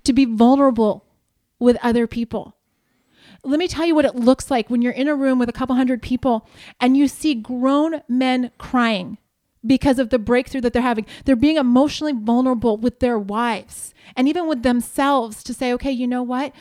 to 0.03 0.13
be 0.13 0.25
vulnerable 0.25 1.05
with 1.59 1.77
other 1.83 2.07
people. 2.07 2.55
Let 3.43 3.59
me 3.59 3.67
tell 3.67 3.85
you 3.85 3.95
what 3.95 4.05
it 4.05 4.15
looks 4.15 4.51
like 4.51 4.69
when 4.69 4.81
you're 4.81 4.91
in 4.91 5.07
a 5.07 5.15
room 5.15 5.39
with 5.39 5.49
a 5.49 5.53
couple 5.53 5.75
hundred 5.75 6.01
people 6.01 6.47
and 6.79 6.95
you 6.95 7.07
see 7.07 7.33
grown 7.33 8.01
men 8.07 8.51
crying 8.57 9.17
because 9.65 9.99
of 9.99 10.09
the 10.09 10.19
breakthrough 10.19 10.61
that 10.61 10.73
they're 10.73 10.81
having. 10.81 11.05
They're 11.25 11.35
being 11.35 11.57
emotionally 11.57 12.13
vulnerable 12.13 12.77
with 12.77 12.99
their 12.99 13.19
wives 13.19 13.93
and 14.15 14.27
even 14.27 14.47
with 14.47 14.63
themselves 14.63 15.43
to 15.43 15.53
say, 15.53 15.73
okay, 15.73 15.91
you 15.91 16.07
know 16.07 16.23
what? 16.23 16.53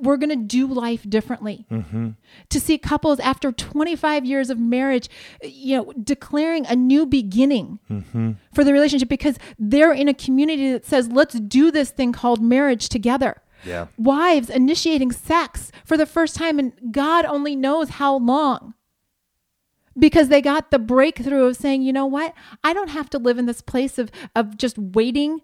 We're 0.00 0.16
going 0.16 0.30
to 0.30 0.36
do 0.36 0.66
life 0.66 1.08
differently. 1.08 1.66
Mm-hmm. 1.70 2.10
To 2.48 2.60
see 2.60 2.78
couples 2.78 3.20
after 3.20 3.52
25 3.52 4.24
years 4.24 4.50
of 4.50 4.58
marriage, 4.58 5.08
you 5.42 5.76
know, 5.76 5.92
declaring 6.02 6.66
a 6.66 6.76
new 6.76 7.06
beginning 7.06 7.78
mm-hmm. 7.90 8.32
for 8.54 8.64
the 8.64 8.72
relationship 8.72 9.08
because 9.08 9.38
they're 9.58 9.92
in 9.92 10.08
a 10.08 10.14
community 10.14 10.72
that 10.72 10.86
says, 10.86 11.08
let's 11.08 11.38
do 11.38 11.70
this 11.70 11.90
thing 11.90 12.12
called 12.12 12.40
marriage 12.40 12.88
together. 12.88 13.42
Yeah. 13.64 13.86
Wives 13.98 14.48
initiating 14.48 15.12
sex 15.12 15.72
for 15.84 15.96
the 15.96 16.06
first 16.06 16.36
time, 16.36 16.58
and 16.58 16.72
God 16.92 17.24
only 17.24 17.56
knows 17.56 17.90
how 17.90 18.16
long. 18.18 18.74
Because 19.98 20.28
they 20.28 20.42
got 20.42 20.70
the 20.70 20.78
breakthrough 20.78 21.46
of 21.46 21.56
saying, 21.56 21.82
you 21.82 21.92
know 21.92 22.06
what? 22.06 22.34
I 22.62 22.74
don't 22.74 22.90
have 22.90 23.08
to 23.10 23.18
live 23.18 23.38
in 23.38 23.46
this 23.46 23.62
place 23.62 23.98
of, 23.98 24.10
of 24.34 24.58
just 24.58 24.76
waiting 24.76 25.40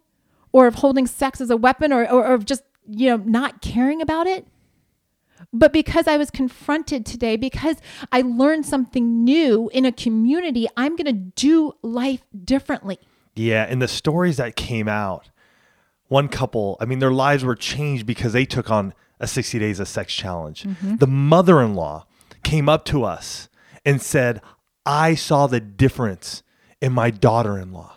or 0.52 0.66
of 0.66 0.76
holding 0.76 1.06
sex 1.06 1.40
as 1.40 1.50
a 1.50 1.56
weapon 1.56 1.92
or, 1.92 2.04
or, 2.04 2.26
or 2.26 2.34
of 2.34 2.44
just, 2.44 2.62
you 2.86 3.08
know, 3.08 3.16
not 3.16 3.62
caring 3.62 4.02
about 4.02 4.26
it. 4.26 4.46
But 5.52 5.72
because 5.72 6.06
I 6.06 6.16
was 6.16 6.30
confronted 6.30 7.04
today, 7.04 7.36
because 7.36 7.76
I 8.10 8.22
learned 8.22 8.66
something 8.66 9.24
new 9.24 9.70
in 9.72 9.84
a 9.84 9.92
community, 9.92 10.68
I'm 10.76 10.96
going 10.96 11.06
to 11.06 11.12
do 11.12 11.72
life 11.82 12.22
differently. 12.44 12.98
Yeah. 13.34 13.66
And 13.68 13.80
the 13.80 13.88
stories 13.88 14.36
that 14.36 14.56
came 14.56 14.88
out, 14.88 15.30
one 16.08 16.28
couple, 16.28 16.76
I 16.80 16.84
mean, 16.84 16.98
their 16.98 17.12
lives 17.12 17.44
were 17.44 17.56
changed 17.56 18.06
because 18.06 18.32
they 18.32 18.44
took 18.44 18.70
on 18.70 18.94
a 19.18 19.26
60 19.26 19.58
days 19.58 19.80
of 19.80 19.88
sex 19.88 20.14
challenge. 20.14 20.64
Mm-hmm. 20.64 20.96
The 20.96 21.06
mother 21.06 21.60
in 21.60 21.74
law 21.74 22.06
came 22.42 22.68
up 22.68 22.84
to 22.86 23.04
us 23.04 23.48
and 23.84 24.00
said, 24.00 24.40
I 24.84 25.14
saw 25.14 25.46
the 25.46 25.60
difference 25.60 26.42
in 26.80 26.92
my 26.92 27.10
daughter 27.10 27.58
in 27.58 27.72
law 27.72 27.96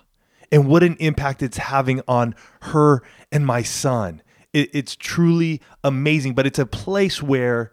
and 0.51 0.67
what 0.67 0.83
an 0.83 0.95
impact 0.99 1.41
it's 1.41 1.57
having 1.57 2.01
on 2.07 2.35
her 2.61 3.01
and 3.31 3.45
my 3.45 3.61
son. 3.63 4.21
It, 4.53 4.69
it's 4.73 4.95
truly 4.95 5.61
amazing, 5.83 6.33
but 6.33 6.45
it's 6.45 6.59
a 6.59 6.65
place 6.65 7.21
where 7.21 7.71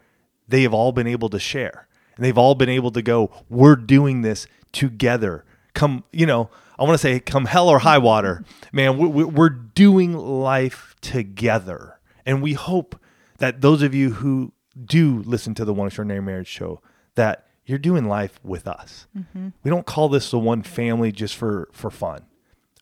they 0.48 0.62
have 0.62 0.74
all 0.74 0.92
been 0.92 1.06
able 1.06 1.28
to 1.30 1.38
share 1.38 1.86
and 2.16 2.24
they've 2.24 2.38
all 2.38 2.54
been 2.54 2.68
able 2.68 2.90
to 2.92 3.02
go, 3.02 3.30
we're 3.48 3.76
doing 3.76 4.22
this 4.22 4.46
together. 4.72 5.44
Come, 5.74 6.04
you 6.12 6.26
know, 6.26 6.50
I 6.78 6.84
want 6.84 6.94
to 6.94 6.98
say, 6.98 7.20
come 7.20 7.44
hell 7.44 7.68
or 7.68 7.80
high 7.80 7.98
water, 7.98 8.44
man, 8.72 8.98
we're 8.98 9.26
we're 9.26 9.48
doing 9.48 10.14
life 10.14 10.94
together. 11.00 11.98
And 12.26 12.42
we 12.42 12.54
hope 12.54 13.00
that 13.38 13.60
those 13.60 13.82
of 13.82 13.94
you 13.94 14.10
who 14.10 14.52
do 14.84 15.22
listen 15.26 15.54
to 15.54 15.64
the 15.64 15.74
One 15.74 15.86
Extraordinary 15.86 16.22
Marriage 16.22 16.48
show, 16.48 16.80
that 17.14 17.46
you're 17.64 17.78
doing 17.78 18.06
life 18.06 18.40
with 18.42 18.66
us. 18.66 19.06
Mm-hmm. 19.16 19.48
We 19.62 19.70
don't 19.70 19.86
call 19.86 20.08
this 20.08 20.30
the 20.30 20.38
one 20.38 20.62
family 20.62 21.12
just 21.12 21.36
for 21.36 21.68
for 21.72 21.90
fun. 21.90 22.26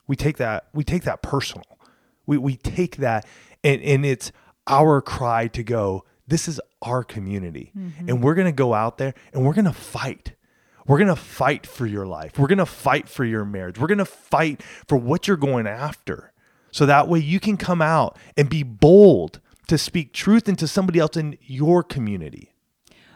We 0.07 0.15
take 0.15 0.37
that 0.37 0.67
we 0.73 0.83
take 0.83 1.03
that 1.03 1.21
personal. 1.21 1.77
We 2.25 2.37
we 2.37 2.55
take 2.55 2.97
that 2.97 3.25
and 3.63 3.81
and 3.81 4.05
it's 4.05 4.31
our 4.67 5.01
cry 5.01 5.47
to 5.47 5.63
go. 5.63 6.05
This 6.27 6.47
is 6.47 6.61
our 6.81 7.03
community, 7.03 7.71
mm-hmm. 7.77 8.09
and 8.09 8.23
we're 8.23 8.35
gonna 8.35 8.51
go 8.51 8.73
out 8.73 8.97
there 8.97 9.13
and 9.33 9.45
we're 9.45 9.53
gonna 9.53 9.73
fight. 9.73 10.33
We're 10.87 10.97
going 10.97 11.09
to 11.09 11.15
fight 11.15 11.67
for 11.67 11.85
your 11.85 12.07
life. 12.07 12.39
We're 12.39 12.47
going 12.47 12.57
to 12.57 12.65
fight 12.65 13.07
for 13.07 13.23
your 13.23 13.45
marriage. 13.45 13.77
We're 13.77 13.87
going 13.87 13.99
to 13.99 14.05
fight 14.05 14.63
for 14.87 14.97
what 14.97 15.27
you're 15.27 15.37
going 15.37 15.67
after. 15.67 16.33
So 16.71 16.85
that 16.85 17.07
way 17.07 17.19
you 17.19 17.39
can 17.39 17.55
come 17.55 17.81
out 17.81 18.17
and 18.35 18.49
be 18.49 18.63
bold 18.63 19.39
to 19.67 19.77
speak 19.77 20.11
truth 20.11 20.49
into 20.49 20.67
somebody 20.67 20.99
else 20.99 21.15
in 21.15 21.37
your 21.41 21.83
community. 21.83 22.53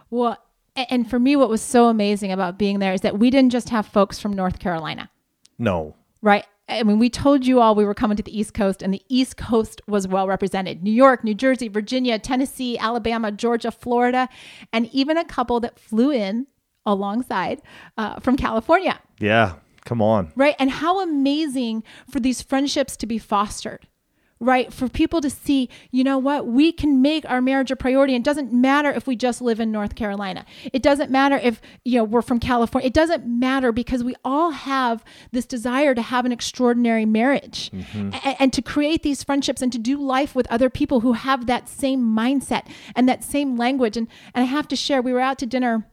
Well, 0.10 0.38
and 0.76 1.10
for 1.10 1.20
me, 1.20 1.36
what 1.36 1.50
was 1.50 1.62
so 1.62 1.88
amazing 1.88 2.32
about 2.32 2.58
being 2.58 2.80
there 2.80 2.94
is 2.94 3.02
that 3.02 3.20
we 3.20 3.30
didn't 3.30 3.52
just 3.52 3.70
have 3.70 3.86
folks 3.86 4.20
from 4.20 4.34
North 4.34 4.60
Carolina. 4.60 5.10
No. 5.58 5.96
Right. 6.22 6.46
I 6.68 6.84
mean, 6.84 6.98
we 6.98 7.10
told 7.10 7.46
you 7.46 7.62
all 7.62 7.76
we 7.76 7.86
were 7.86 7.94
coming 7.94 8.18
to 8.18 8.24
the 8.24 8.38
East 8.38 8.54
Coast, 8.54 8.82
and 8.82 8.94
the 8.94 9.04
East 9.08 9.38
Coast 9.38 9.82
was 9.88 10.08
well 10.08 10.28
represented 10.28 10.82
New 10.82 10.92
York, 10.92 11.24
New 11.24 11.36
Jersey, 11.36 11.68
Virginia, 11.68 12.18
Tennessee, 12.18 12.78
Alabama, 12.78 13.32
Georgia, 13.32 13.72
Florida, 13.72 14.28
and 14.74 14.90
even 14.92 15.18
a 15.18 15.26
couple 15.26 15.60
that 15.60 15.80
flew 15.80 16.12
in 16.12 16.48
alongside 16.86 17.62
uh, 17.98 18.20
from 18.20 18.36
California. 18.36 19.00
Yeah, 19.20 19.56
come 19.86 20.02
on. 20.02 20.32
Right. 20.36 20.56
And 20.58 20.72
how 20.72 21.02
amazing 21.02 21.84
for 22.10 22.20
these 22.20 22.42
friendships 22.42 22.98
to 22.98 23.06
be 23.06 23.20
fostered. 23.20 23.88
Right. 24.42 24.74
For 24.74 24.90
people 24.90 25.22
to 25.22 25.30
see, 25.30 25.70
you 25.92 26.04
know 26.04 26.18
what, 26.18 26.46
we 26.46 26.74
can 26.74 27.02
make 27.02 27.28
our 27.30 27.40
marriage 27.40 27.72
a 27.72 27.76
priority. 27.78 28.16
It 28.16 28.24
doesn't 28.24 28.52
matter 28.52 28.92
if 28.92 29.08
we 29.08 29.16
just 29.16 29.42
live 29.42 29.62
in 29.62 29.72
North 29.72 29.96
Carolina. 29.96 30.46
It 30.74 30.84
doesn't 30.84 31.10
matter 31.10 31.38
if, 31.38 31.62
you 31.86 32.00
know, 32.00 32.04
we're 32.04 32.22
from 32.22 32.40
California. 32.40 32.86
It 32.86 32.94
doesn't 32.94 33.26
matter 33.26 33.72
because 33.72 34.04
we 34.04 34.14
all 34.26 34.52
have 34.52 35.06
this 35.32 35.46
desire 35.46 35.96
to 35.96 36.02
have 36.02 36.26
an 36.26 36.34
extraordinary 36.34 37.06
marriage 37.06 37.72
mm-hmm. 37.72 38.10
and, 38.26 38.36
and 38.40 38.54
to 38.54 38.62
create 38.62 39.04
these 39.04 39.24
friendships 39.24 39.62
and 39.62 39.72
to 39.72 39.80
do 39.80 39.98
life 39.98 40.36
with 40.36 40.48
other 40.52 40.70
people 40.70 41.00
who 41.00 41.14
have 41.14 41.46
that 41.46 41.70
same 41.70 42.04
mindset 42.04 42.68
and 42.94 43.08
that 43.08 43.24
same 43.24 43.56
language. 43.56 43.96
And, 43.96 44.10
and 44.34 44.44
I 44.44 44.48
have 44.48 44.68
to 44.68 44.76
share, 44.76 45.02
we 45.02 45.14
were 45.14 45.22
out 45.22 45.40
to 45.40 45.46
dinner 45.46 45.88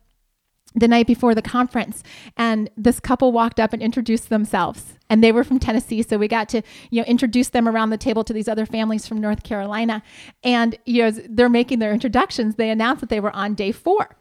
the 0.75 0.89
night 0.89 1.07
before 1.07 1.35
the 1.35 1.43
conference 1.43 2.03
and 2.37 2.71
this 2.77 3.01
couple 3.01 3.33
walked 3.33 3.61
up 3.61 3.73
and 3.73 3.83
introduced 3.83 4.29
themselves. 4.29 4.95
And 5.11 5.23
they 5.23 5.33
were 5.33 5.45
from 5.45 5.59
Tennessee 5.59 6.03
so 6.03 6.17
we 6.17 6.29
got 6.29 6.49
to 6.51 6.63
you 6.91 7.03
know 7.03 7.07
introduce 7.07 7.51
them 7.51 7.69
around 7.69 7.91
the 7.91 7.99
table 7.99 8.25
to 8.25 8.33
these 8.33 8.49
other 8.49 8.67
families 8.67 9.07
from 9.07 9.21
North 9.21 9.43
Carolina. 9.43 10.03
And 10.43 10.77
you 10.87 11.03
know 11.03 11.11
they're 11.11 11.49
making 11.49 11.79
their 11.79 11.93
introductions. 11.93 12.55
They 12.55 12.71
announced 12.71 13.01
that 13.01 13.11
they 13.11 13.21
were 13.21 13.35
on 13.35 13.55
day 13.55 13.73
4 13.73 14.17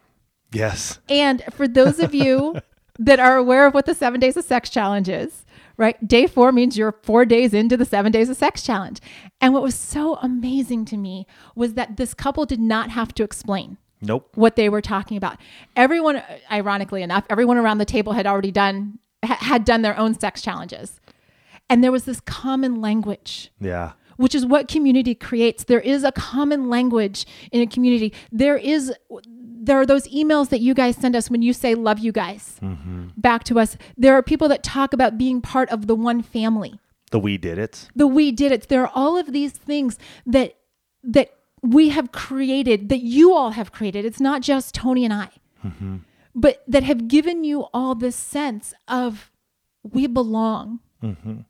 yes. 0.52 1.00
And 1.10 1.44
for 1.52 1.68
those 1.68 2.00
of 2.00 2.14
you 2.14 2.58
that 3.00 3.20
are 3.20 3.38
aware 3.38 3.66
of 3.66 3.74
what 3.74 3.86
the 3.86 3.96
7 3.96 4.20
days 4.20 4.38
of 4.38 4.46
sex 4.46 4.70
challenge 4.70 5.10
is 5.10 5.46
right 5.78 6.06
day 6.08 6.28
4 6.28 6.52
means 6.52 6.78
you're 6.78 6.98
4 7.04 7.26
days 7.26 7.54
into 7.54 7.78
the 7.78 7.86
7 7.86 8.12
days 8.12 8.30
of 8.30 8.38
sex 8.38 8.62
challenge. 8.62 9.00
And 9.40 9.54
what 9.54 9.64
was 9.64 9.76
so 9.76 10.16
amazing 10.16 10.86
to 10.86 10.98
me 10.98 11.26
was 11.56 11.76
that 11.76 11.96
this 11.98 12.14
couple 12.14 12.46
did 12.46 12.60
not 12.60 12.90
have 12.90 13.14
to 13.16 13.24
explain 13.24 13.78
Nope. 14.02 14.32
What 14.36 14.56
they 14.56 14.70
were 14.70 14.82
talking 14.82 15.18
about. 15.18 15.38
Everyone, 15.76 16.22
ironically 16.52 17.04
enough, 17.04 17.26
everyone 17.30 17.58
around 17.58 17.78
the 17.78 17.86
table 17.86 18.14
had 18.14 18.26
already 18.26 18.52
done 18.52 19.00
had 19.24 19.66
done 19.66 19.84
their 19.84 19.98
own 19.98 20.20
sex 20.20 20.42
challenges, 20.42 21.00
and 21.70 21.84
there 21.84 21.92
was 21.92 22.06
this 22.06 22.20
common 22.22 22.82
language. 22.82 23.52
Yeah. 23.60 23.94
Which 24.18 24.36
is 24.36 24.46
what 24.46 24.68
community 24.68 25.16
creates. 25.16 25.64
There 25.64 25.80
is 25.80 26.04
a 26.04 26.12
common 26.12 26.70
language 26.70 27.26
in 27.52 27.62
a 27.62 27.68
community. 27.68 28.14
There 28.32 28.58
is 28.58 28.94
there 29.64 29.80
are 29.80 29.86
those 29.86 30.08
emails 30.08 30.50
that 30.50 30.60
you 30.60 30.74
guys 30.74 30.96
send 30.96 31.16
us 31.16 31.30
when 31.30 31.42
you 31.42 31.54
say 31.54 31.76
love 31.76 32.00
you 32.00 32.12
guys 32.12 32.60
mm-hmm. 32.62 33.10
back 33.16 33.44
to 33.46 33.60
us. 33.60 33.78
There 33.96 34.16
are 34.16 34.24
people 34.24 34.48
that 34.50 34.64
talk 34.64 34.94
about 34.94 35.18
being 35.18 35.40
part 35.42 35.70
of 35.70 35.88
the 35.88 35.96
one 35.96 36.24
family. 36.24 36.80
The 37.12 37.20
we 37.20 37.38
did 37.38 37.60
it. 37.60 37.90
The 37.96 38.08
we 38.08 38.32
did 38.32 38.52
it. 38.52 38.70
There 38.70 38.82
are 38.82 38.92
all 38.96 39.18
of 39.18 39.34
these 39.34 39.52
things 39.52 40.00
that 40.26 40.56
that 41.04 41.34
we 41.64 41.90
have 41.90 42.12
created, 42.12 42.90
that 42.90 43.02
you 43.02 43.34
all 43.34 43.52
have 43.52 43.72
created. 43.72 44.06
It's 44.06 44.20
not 44.20 44.42
just 44.42 44.74
Tony 44.74 45.06
and 45.06 45.14
I, 45.14 45.30
mm-hmm. 45.64 45.98
but 46.34 46.64
that 46.68 46.84
have 46.84 47.08
given 47.08 47.44
you 47.44 47.68
all 47.74 47.96
this 47.96 48.16
sense 48.16 48.74
of 48.88 49.32
we 49.84 50.08
belong. 50.08 50.80
Mm-hmm. 51.04 51.42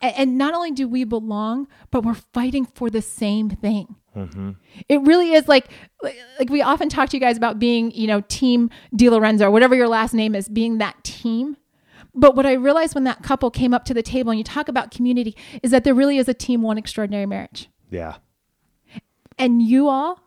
A- 0.00 0.18
And 0.18 0.38
not 0.38 0.54
only 0.54 0.70
do 0.70 0.88
we 0.88 1.04
belong, 1.04 1.68
but 1.90 2.04
we're 2.04 2.14
fighting 2.14 2.64
for 2.64 2.90
the 2.90 3.02
same 3.02 3.50
thing. 3.50 3.96
It 4.88 5.00
really 5.00 5.32
is 5.32 5.48
like, 5.48 5.68
like 6.02 6.50
we 6.50 6.60
often 6.60 6.90
talk 6.90 7.08
to 7.08 7.16
you 7.16 7.20
guys 7.20 7.38
about 7.38 7.58
being, 7.58 7.90
you 7.92 8.06
know, 8.06 8.20
team 8.28 8.68
Di 8.94 9.08
Lorenzo 9.08 9.46
or 9.46 9.50
whatever 9.50 9.74
your 9.74 9.88
last 9.88 10.12
name 10.12 10.34
is, 10.34 10.48
being 10.48 10.78
that 10.78 11.02
team. 11.02 11.56
But 12.14 12.36
what 12.36 12.44
I 12.44 12.52
realized 12.52 12.94
when 12.94 13.04
that 13.04 13.22
couple 13.22 13.50
came 13.50 13.72
up 13.72 13.86
to 13.86 13.94
the 13.94 14.02
table 14.02 14.30
and 14.30 14.38
you 14.38 14.44
talk 14.44 14.68
about 14.68 14.90
community 14.90 15.34
is 15.62 15.70
that 15.70 15.84
there 15.84 15.94
really 15.94 16.18
is 16.18 16.28
a 16.28 16.34
team 16.34 16.60
one 16.60 16.76
extraordinary 16.76 17.24
marriage. 17.24 17.70
Yeah. 17.90 18.16
And 19.42 19.60
you 19.60 19.88
all, 19.88 20.20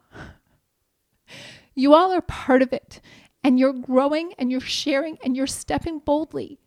you 1.73 1.93
all 1.93 2.11
are 2.11 2.19
part 2.19 2.61
of 2.61 2.73
it. 2.73 2.99
And 3.45 3.57
you're 3.57 3.71
growing 3.71 4.33
and 4.37 4.51
you're 4.51 4.59
sharing 4.59 5.17
and 5.23 5.37
you're 5.37 5.47
stepping 5.47 5.99
boldly 5.99 6.59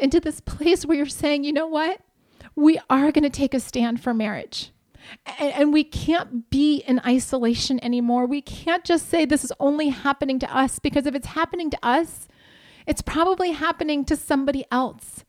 into 0.00 0.18
this 0.18 0.40
place 0.40 0.86
where 0.86 0.96
you're 0.96 1.04
saying, 1.04 1.44
you 1.44 1.52
know 1.52 1.66
what? 1.66 2.00
We 2.56 2.80
are 2.88 3.12
going 3.12 3.24
to 3.24 3.28
take 3.28 3.52
a 3.52 3.60
stand 3.60 4.02
for 4.02 4.14
marriage. 4.14 4.72
And, 5.38 5.74
we 5.74 5.84
can't 5.84 6.48
be 6.48 6.76
in 6.86 7.00
isolation 7.00 7.84
anymore. 7.84 8.24
We 8.24 8.40
can't 8.40 8.84
just 8.84 9.10
say 9.10 9.26
this 9.26 9.44
is 9.44 9.52
only 9.60 9.90
happening 9.90 10.38
to 10.38 10.56
us 10.56 10.78
because 10.78 11.04
if 11.04 11.14
it's 11.14 11.26
happening 11.26 11.68
to 11.68 11.78
us, 11.82 12.28
it's 12.86 13.02
probably 13.02 13.50
happening 13.52 14.06
to 14.06 14.16
somebody 14.16 14.64
else. 14.72 15.26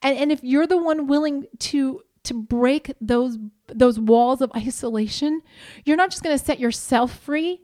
And, 0.00 0.16
and 0.16 0.32
if 0.32 0.42
you're 0.42 0.66
the 0.66 0.78
one 0.78 1.08
willing 1.08 1.44
to 1.58 2.02
to 2.26 2.34
break 2.34 2.92
those 3.00 3.38
those 3.68 3.98
walls 3.98 4.40
of 4.40 4.52
isolation, 4.56 5.42
you're 5.84 5.96
not 5.96 6.10
just 6.10 6.22
going 6.22 6.36
to 6.36 6.44
set 6.44 6.60
yourself 6.60 7.18
free, 7.18 7.62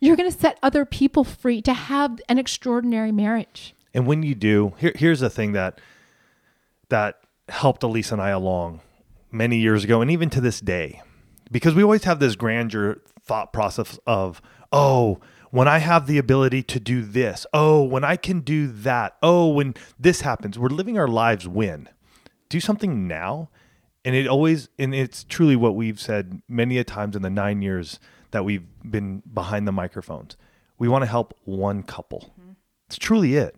you're 0.00 0.16
going 0.16 0.30
to 0.30 0.38
set 0.38 0.58
other 0.62 0.84
people 0.84 1.24
free 1.24 1.60
to 1.62 1.74
have 1.74 2.20
an 2.28 2.38
extraordinary 2.38 3.12
marriage. 3.12 3.74
And 3.92 4.06
when 4.06 4.22
you 4.22 4.34
do, 4.34 4.74
here, 4.78 4.92
here's 4.94 5.20
the 5.20 5.30
thing 5.30 5.52
that 5.52 5.80
that 6.88 7.20
helped 7.48 7.82
Elise 7.82 8.12
and 8.12 8.20
I 8.20 8.30
along 8.30 8.80
many 9.30 9.58
years 9.58 9.84
ago, 9.84 10.00
and 10.00 10.10
even 10.10 10.30
to 10.30 10.40
this 10.40 10.60
day, 10.60 11.02
because 11.50 11.74
we 11.74 11.82
always 11.82 12.04
have 12.04 12.20
this 12.20 12.36
grandeur 12.36 13.02
thought 13.22 13.52
process 13.52 13.98
of, 14.06 14.40
oh, 14.72 15.20
when 15.50 15.68
I 15.68 15.78
have 15.78 16.06
the 16.06 16.18
ability 16.18 16.62
to 16.64 16.80
do 16.80 17.02
this, 17.02 17.46
oh, 17.52 17.82
when 17.82 18.02
I 18.02 18.16
can 18.16 18.40
do 18.40 18.66
that, 18.66 19.16
oh, 19.22 19.48
when 19.48 19.74
this 19.98 20.22
happens, 20.22 20.58
we're 20.58 20.68
living 20.68 20.98
our 20.98 21.08
lives 21.08 21.46
when. 21.46 21.88
Do 22.48 22.60
something 22.60 23.06
now. 23.06 23.50
And 24.04 24.14
it 24.14 24.26
always, 24.26 24.68
and 24.78 24.94
it's 24.94 25.24
truly 25.24 25.56
what 25.56 25.74
we've 25.74 26.00
said 26.00 26.42
many 26.48 26.78
a 26.78 26.84
times 26.84 27.16
in 27.16 27.22
the 27.22 27.30
nine 27.30 27.62
years 27.62 27.98
that 28.32 28.44
we've 28.44 28.66
been 28.88 29.22
behind 29.32 29.66
the 29.66 29.72
microphones. 29.72 30.36
We 30.78 30.88
want 30.88 31.02
to 31.02 31.06
help 31.06 31.38
one 31.44 31.82
couple. 31.82 32.34
Mm-hmm. 32.38 32.52
It's 32.88 32.98
truly 32.98 33.36
it. 33.36 33.56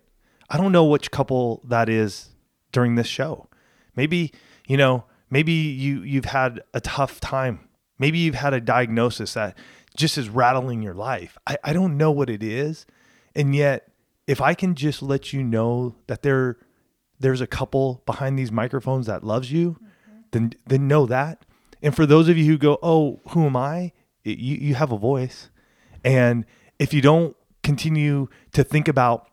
I 0.49 0.57
don't 0.57 0.71
know 0.71 0.85
which 0.85 1.11
couple 1.11 1.63
that 1.65 1.89
is 1.89 2.31
during 2.73 2.95
this 2.95 3.09
show. 3.09 3.49
Maybe, 3.97 4.33
you 4.69 4.77
know, 4.77 5.05
maybe 5.31 5.53
you 5.53 6.03
you've 6.03 6.27
had 6.27 6.63
a 6.75 6.81
tough 6.81 7.21
time. 7.21 7.69
Maybe 7.99 8.19
you've 8.19 8.35
had 8.35 8.55
a 8.55 8.61
diagnosis 8.61 9.35
that 9.35 9.57
just 9.97 10.19
is 10.19 10.29
rattling 10.29 10.83
your 10.83 10.95
life. 10.95 11.39
I, 11.47 11.57
I 11.65 11.73
don't 11.73 11.97
know 11.97 12.11
what 12.11 12.31
it 12.31 12.43
is. 12.43 12.87
And 13.35 13.55
yet, 13.55 13.89
if 14.27 14.41
I 14.41 14.55
can 14.55 14.75
just 14.75 15.03
let 15.03 15.33
you 15.33 15.43
know 15.43 15.97
that 16.07 16.23
there 16.23 16.59
there's 17.19 17.41
a 17.41 17.47
couple 17.47 18.03
behind 18.07 18.39
these 18.39 18.53
microphones 18.53 19.07
that 19.07 19.25
loves 19.25 19.51
you, 19.51 19.79
then 20.33 20.53
then 20.67 20.89
know 20.89 21.07
that. 21.07 21.45
And 21.83 21.95
for 21.95 22.07
those 22.07 22.29
of 22.29 22.37
you 22.39 22.45
who 22.47 22.59
go, 22.59 22.79
"Oh, 22.83 23.21
who 23.29 23.47
am 23.47 23.57
I?" 23.57 23.93
It- 24.25 24.39
you 24.39 24.57
you 24.57 24.75
have 24.75 24.93
a 24.93 24.99
voice. 24.99 25.51
And 26.05 26.45
if 26.79 26.93
you 26.95 27.01
don't 27.03 27.37
continue 27.63 28.29
to 28.53 28.63
think 28.63 28.89
about 28.89 29.29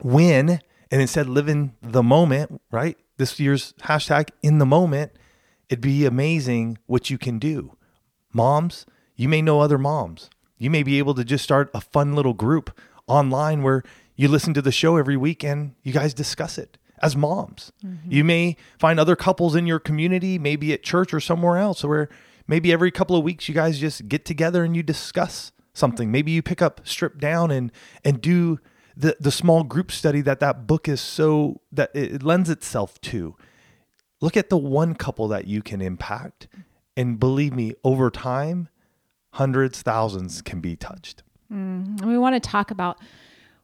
when 0.00 0.60
and 0.90 1.00
instead 1.00 1.28
live 1.28 1.48
in 1.48 1.72
the 1.80 2.02
moment, 2.02 2.60
right? 2.70 2.96
This 3.16 3.38
year's 3.40 3.72
hashtag 3.82 4.30
in 4.42 4.58
the 4.58 4.66
moment, 4.66 5.12
it'd 5.68 5.80
be 5.80 6.04
amazing 6.04 6.78
what 6.86 7.08
you 7.08 7.18
can 7.18 7.38
do. 7.38 7.76
Moms, 8.32 8.84
you 9.16 9.28
may 9.28 9.42
know 9.42 9.60
other 9.60 9.78
moms. 9.78 10.28
You 10.58 10.70
may 10.70 10.82
be 10.82 10.98
able 10.98 11.14
to 11.14 11.24
just 11.24 11.44
start 11.44 11.70
a 11.74 11.80
fun 11.80 12.14
little 12.14 12.34
group 12.34 12.78
online 13.06 13.62
where 13.62 13.82
you 14.16 14.28
listen 14.28 14.54
to 14.54 14.62
the 14.62 14.72
show 14.72 14.96
every 14.96 15.16
week 15.16 15.42
and 15.42 15.74
you 15.82 15.92
guys 15.92 16.14
discuss 16.14 16.58
it 16.58 16.78
as 17.02 17.16
moms. 17.16 17.72
Mm-hmm. 17.84 18.10
You 18.10 18.24
may 18.24 18.56
find 18.78 19.00
other 19.00 19.16
couples 19.16 19.54
in 19.54 19.66
your 19.66 19.78
community, 19.78 20.38
maybe 20.38 20.72
at 20.72 20.82
church 20.82 21.12
or 21.12 21.20
somewhere 21.20 21.58
else, 21.58 21.84
where 21.84 22.08
maybe 22.46 22.72
every 22.72 22.90
couple 22.90 23.16
of 23.16 23.24
weeks 23.24 23.48
you 23.48 23.54
guys 23.54 23.78
just 23.78 24.08
get 24.08 24.24
together 24.24 24.64
and 24.64 24.76
you 24.76 24.82
discuss 24.82 25.52
something. 25.74 26.10
Maybe 26.10 26.32
you 26.32 26.42
pick 26.42 26.62
up 26.62 26.80
strip 26.84 27.18
down 27.18 27.50
and 27.50 27.72
and 28.04 28.20
do 28.20 28.60
the 28.96 29.16
the 29.18 29.32
small 29.32 29.64
group 29.64 29.90
study 29.90 30.20
that 30.22 30.40
that 30.40 30.66
book 30.66 30.88
is 30.88 31.00
so 31.00 31.60
that 31.72 31.90
it 31.94 32.22
lends 32.22 32.48
itself 32.48 33.00
to. 33.02 33.36
Look 34.20 34.36
at 34.36 34.50
the 34.50 34.56
one 34.56 34.94
couple 34.94 35.26
that 35.28 35.48
you 35.48 35.62
can 35.62 35.80
impact, 35.80 36.46
and 36.96 37.18
believe 37.18 37.52
me, 37.52 37.74
over 37.82 38.08
time, 38.08 38.68
hundreds, 39.32 39.82
thousands 39.82 40.42
can 40.42 40.60
be 40.60 40.76
touched. 40.76 41.24
And 41.50 42.00
we 42.04 42.16
want 42.16 42.40
to 42.40 42.48
talk 42.48 42.70
about 42.70 42.98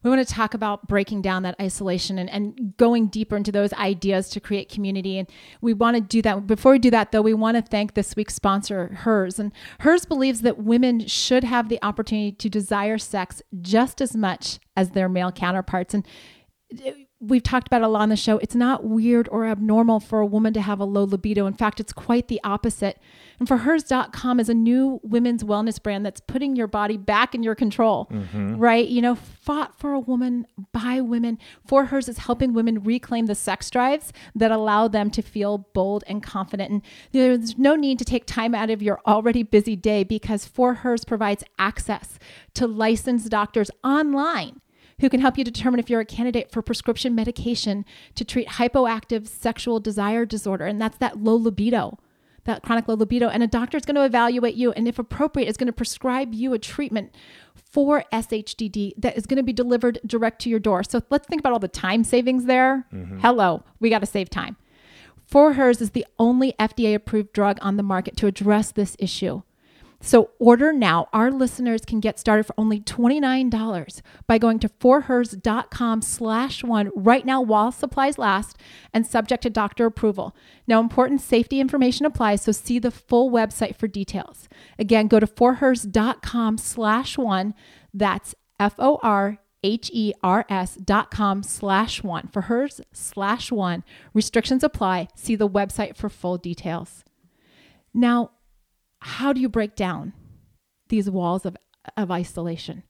we 0.02 0.10
want 0.10 0.26
to 0.26 0.32
talk 0.32 0.54
about 0.54 0.86
breaking 0.86 1.22
down 1.22 1.42
that 1.42 1.56
isolation 1.60 2.18
and, 2.18 2.30
and 2.30 2.76
going 2.76 3.08
deeper 3.08 3.36
into 3.36 3.50
those 3.50 3.72
ideas 3.74 4.28
to 4.30 4.40
create 4.40 4.68
community. 4.68 5.18
And 5.18 5.28
we 5.60 5.74
want 5.74 5.96
to 5.96 6.00
do 6.00 6.22
that. 6.22 6.46
Before 6.46 6.72
we 6.72 6.78
do 6.78 6.90
that, 6.90 7.10
though, 7.10 7.22
we 7.22 7.34
want 7.34 7.56
to 7.56 7.62
thank 7.62 7.94
this 7.94 8.14
week's 8.14 8.34
sponsor, 8.34 8.88
Hers. 8.94 9.38
And 9.38 9.52
Hers 9.80 10.04
believes 10.04 10.42
that 10.42 10.58
women 10.58 11.06
should 11.06 11.44
have 11.44 11.68
the 11.68 11.80
opportunity 11.82 12.32
to 12.32 12.48
desire 12.48 12.98
sex 12.98 13.42
just 13.60 14.00
as 14.00 14.14
much 14.14 14.60
as 14.76 14.90
their 14.90 15.08
male 15.08 15.32
counterparts. 15.32 15.94
And 15.94 16.06
eh, 16.84 16.92
we've 17.20 17.42
talked 17.42 17.66
about 17.66 17.82
a 17.82 17.88
lot 17.88 18.02
on 18.02 18.08
the 18.08 18.16
show. 18.16 18.38
It's 18.38 18.54
not 18.54 18.84
weird 18.84 19.28
or 19.32 19.46
abnormal 19.46 19.98
for 19.98 20.20
a 20.20 20.26
woman 20.26 20.52
to 20.54 20.60
have 20.60 20.78
a 20.78 20.84
low 20.84 21.04
libido. 21.04 21.46
In 21.46 21.54
fact, 21.54 21.80
it's 21.80 21.92
quite 21.92 22.28
the 22.28 22.40
opposite. 22.44 22.98
And 23.38 23.46
for 23.46 23.58
hers.com 23.58 24.40
is 24.40 24.48
a 24.48 24.54
new 24.54 25.00
women's 25.02 25.44
wellness 25.44 25.82
brand 25.82 26.04
that's 26.04 26.20
putting 26.20 26.56
your 26.56 26.66
body 26.66 26.96
back 26.96 27.34
in 27.34 27.42
your 27.42 27.54
control, 27.54 28.08
mm-hmm. 28.10 28.56
right? 28.56 28.86
You 28.86 29.00
know, 29.00 29.14
fought 29.14 29.78
for 29.78 29.92
a 29.92 30.00
woman 30.00 30.46
by 30.72 31.00
women. 31.00 31.38
For 31.66 31.86
hers 31.86 32.08
is 32.08 32.18
helping 32.18 32.52
women 32.52 32.82
reclaim 32.82 33.26
the 33.26 33.34
sex 33.34 33.70
drives 33.70 34.12
that 34.34 34.50
allow 34.50 34.88
them 34.88 35.10
to 35.12 35.22
feel 35.22 35.58
bold 35.58 36.04
and 36.06 36.22
confident. 36.22 36.70
And 36.70 36.82
there's 37.12 37.56
no 37.56 37.76
need 37.76 37.98
to 38.00 38.04
take 38.04 38.26
time 38.26 38.54
out 38.54 38.70
of 38.70 38.82
your 38.82 39.00
already 39.06 39.42
busy 39.42 39.76
day 39.76 40.04
because 40.04 40.44
For 40.44 40.74
Hers 40.74 41.04
provides 41.04 41.44
access 41.58 42.18
to 42.54 42.66
licensed 42.66 43.30
doctors 43.30 43.70
online 43.84 44.60
who 45.00 45.08
can 45.08 45.20
help 45.20 45.38
you 45.38 45.44
determine 45.44 45.78
if 45.78 45.88
you're 45.88 46.00
a 46.00 46.04
candidate 46.04 46.50
for 46.50 46.62
prescription 46.62 47.14
medication 47.14 47.84
to 48.14 48.24
treat 48.24 48.48
hypoactive 48.48 49.28
sexual 49.28 49.80
desire 49.80 50.26
disorder. 50.26 50.66
And 50.66 50.80
that's 50.80 50.98
that 50.98 51.22
low 51.22 51.36
libido, 51.36 51.98
that 52.48 52.62
chronic 52.62 52.88
low 52.88 52.94
libido. 52.94 53.28
And 53.28 53.42
a 53.42 53.46
doctor 53.46 53.76
is 53.76 53.84
going 53.84 53.94
to 53.94 54.04
evaluate 54.04 54.56
you 54.56 54.72
and, 54.72 54.88
if 54.88 54.98
appropriate, 54.98 55.48
is 55.48 55.56
going 55.56 55.68
to 55.68 55.72
prescribe 55.72 56.34
you 56.34 56.52
a 56.52 56.58
treatment 56.58 57.14
for 57.54 58.04
SHDD 58.12 58.94
that 58.98 59.16
is 59.16 59.26
going 59.26 59.36
to 59.36 59.42
be 59.42 59.52
delivered 59.52 60.00
direct 60.04 60.40
to 60.42 60.50
your 60.50 60.58
door. 60.58 60.82
So 60.82 61.02
let's 61.10 61.26
think 61.26 61.40
about 61.40 61.52
all 61.52 61.58
the 61.58 61.68
time 61.68 62.04
savings 62.04 62.46
there. 62.46 62.86
Mm-hmm. 62.92 63.20
Hello, 63.20 63.62
we 63.78 63.90
got 63.90 64.00
to 64.00 64.06
save 64.06 64.30
time. 64.30 64.56
For 65.26 65.52
Hers 65.52 65.82
is 65.82 65.90
the 65.90 66.06
only 66.18 66.54
FDA 66.58 66.94
approved 66.94 67.32
drug 67.32 67.58
on 67.60 67.76
the 67.76 67.82
market 67.82 68.16
to 68.16 68.26
address 68.26 68.72
this 68.72 68.96
issue. 68.98 69.42
So 70.00 70.30
order 70.38 70.72
now. 70.72 71.08
Our 71.12 71.30
listeners 71.30 71.84
can 71.84 72.00
get 72.00 72.18
started 72.18 72.44
for 72.44 72.54
only 72.56 72.80
$29 72.80 74.02
by 74.26 74.38
going 74.38 74.58
to 74.60 74.68
forhers.com 74.68 76.02
slash 76.02 76.62
one 76.62 76.90
right 76.94 77.26
now 77.26 77.40
while 77.40 77.72
supplies 77.72 78.16
last 78.16 78.56
and 78.94 79.06
subject 79.06 79.42
to 79.42 79.50
doctor 79.50 79.86
approval. 79.86 80.36
Now, 80.66 80.80
important 80.80 81.20
safety 81.20 81.60
information 81.60 82.06
applies, 82.06 82.42
so 82.42 82.52
see 82.52 82.78
the 82.78 82.92
full 82.92 83.30
website 83.30 83.76
for 83.76 83.88
details. 83.88 84.48
Again, 84.78 85.08
go 85.08 85.18
to 85.18 85.26
forhers.com 85.26 86.58
slash 86.58 87.18
one. 87.18 87.54
That's 87.92 88.34
F-O-R 88.60 89.38
H-E-R-S 89.64 90.76
dot 90.76 91.10
com 91.10 91.42
slash 91.42 92.02
one 92.02 92.28
for 92.28 92.42
hers 92.42 92.80
slash 92.92 93.50
one. 93.50 93.82
Restrictions 94.14 94.62
apply. 94.62 95.08
See 95.16 95.34
the 95.34 95.48
website 95.48 95.96
for 95.96 96.08
full 96.08 96.38
details. 96.38 97.04
Now, 97.92 98.30
how 99.00 99.32
do 99.32 99.40
you 99.40 99.48
break 99.48 99.76
down 99.76 100.12
these 100.88 101.10
walls 101.10 101.46
of, 101.46 101.56
of 101.96 102.10
isolation? 102.10 102.82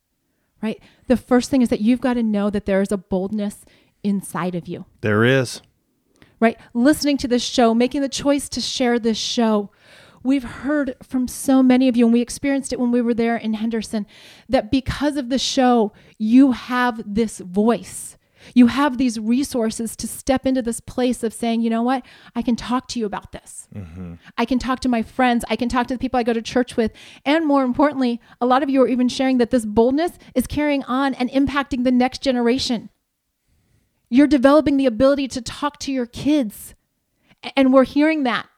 Right? 0.63 0.81
The 1.07 1.17
first 1.17 1.51
thing 1.51 1.63
is 1.63 1.69
that 1.69 1.81
you've 1.81 2.01
got 2.01 2.15
to 2.15 2.23
know 2.23 2.51
that 2.51 2.67
there 2.67 2.83
is 2.83 2.91
a 2.91 2.97
boldness 2.97 3.65
inside 4.03 4.55
of 4.55 4.67
you. 4.67 4.87
There 5.01 5.25
is. 5.25 5.63
Right? 6.41 6.59
Listening 6.75 7.17
to 7.19 7.29
this 7.29 7.45
show, 7.45 7.75
making 7.75 8.01
the 8.01 8.09
choice 8.09 8.49
to 8.51 8.61
share 8.61 8.99
this 8.99 9.19
show. 9.19 9.71
We've 10.23 10.45
heard 10.45 10.97
from 11.03 11.29
so 11.29 11.63
many 11.63 11.89
of 11.89 11.97
you, 11.97 12.05
and 12.07 12.13
we 12.13 12.21
experienced 12.21 12.73
it 12.73 12.81
when 12.81 12.91
we 12.91 13.01
were 13.01 13.15
there 13.15 13.37
in 13.37 13.55
Henderson, 13.55 14.07
that 14.49 14.71
because 14.71 15.17
of 15.17 15.29
the 15.29 15.39
show, 15.39 15.93
you 16.19 16.53
have 16.53 17.03
this 17.07 17.39
voice. 17.39 18.18
You 18.55 18.69
have 18.69 18.99
these 18.99 19.19
resources 19.19 19.97
to 19.97 20.07
step 20.07 20.47
into 20.47 20.63
this 20.63 20.81
place 20.81 21.23
of 21.23 21.33
saying, 21.33 21.61
you 21.61 21.71
know 21.71 21.83
what? 21.83 22.05
I 22.35 22.43
can 22.43 22.57
talk 22.57 22.89
to 22.89 22.99
you 22.99 23.07
about 23.07 23.33
this. 23.33 23.69
Mm-hmm. 23.75 24.15
I 24.37 24.45
can 24.45 24.59
talk 24.59 24.81
to 24.81 24.89
my 24.89 25.03
friends. 25.03 25.45
I 25.49 25.57
can 25.57 25.69
talk 25.69 25.87
to 25.89 25.95
the 25.95 25.99
people 25.99 26.19
I 26.19 26.23
go 26.23 26.33
to 26.33 26.43
church 26.43 26.77
with. 26.77 26.93
And 27.25 27.47
more 27.47 27.65
importantly, 27.65 28.21
a 28.41 28.47
lot 28.47 28.63
of 28.63 28.71
you 28.71 28.83
are 28.83 28.89
even 28.89 29.09
sharing 29.09 29.39
that 29.39 29.51
this 29.51 29.67
boldness 29.67 30.13
is 30.35 30.47
carrying 30.47 30.85
on 30.85 31.15
and 31.15 31.31
impacting 31.31 31.85
the 31.85 31.91
next 31.91 32.23
generation. 32.23 32.91
You're 34.09 34.27
developing 34.27 34.77
the 34.77 34.87
ability 34.87 35.29
to 35.29 35.43
talk 35.43 35.79
to 35.81 35.93
your 35.93 36.07
kids 36.07 36.75
And 37.57 37.73
we're 37.73 37.85
hearing 37.85 38.25
that, 38.25 38.49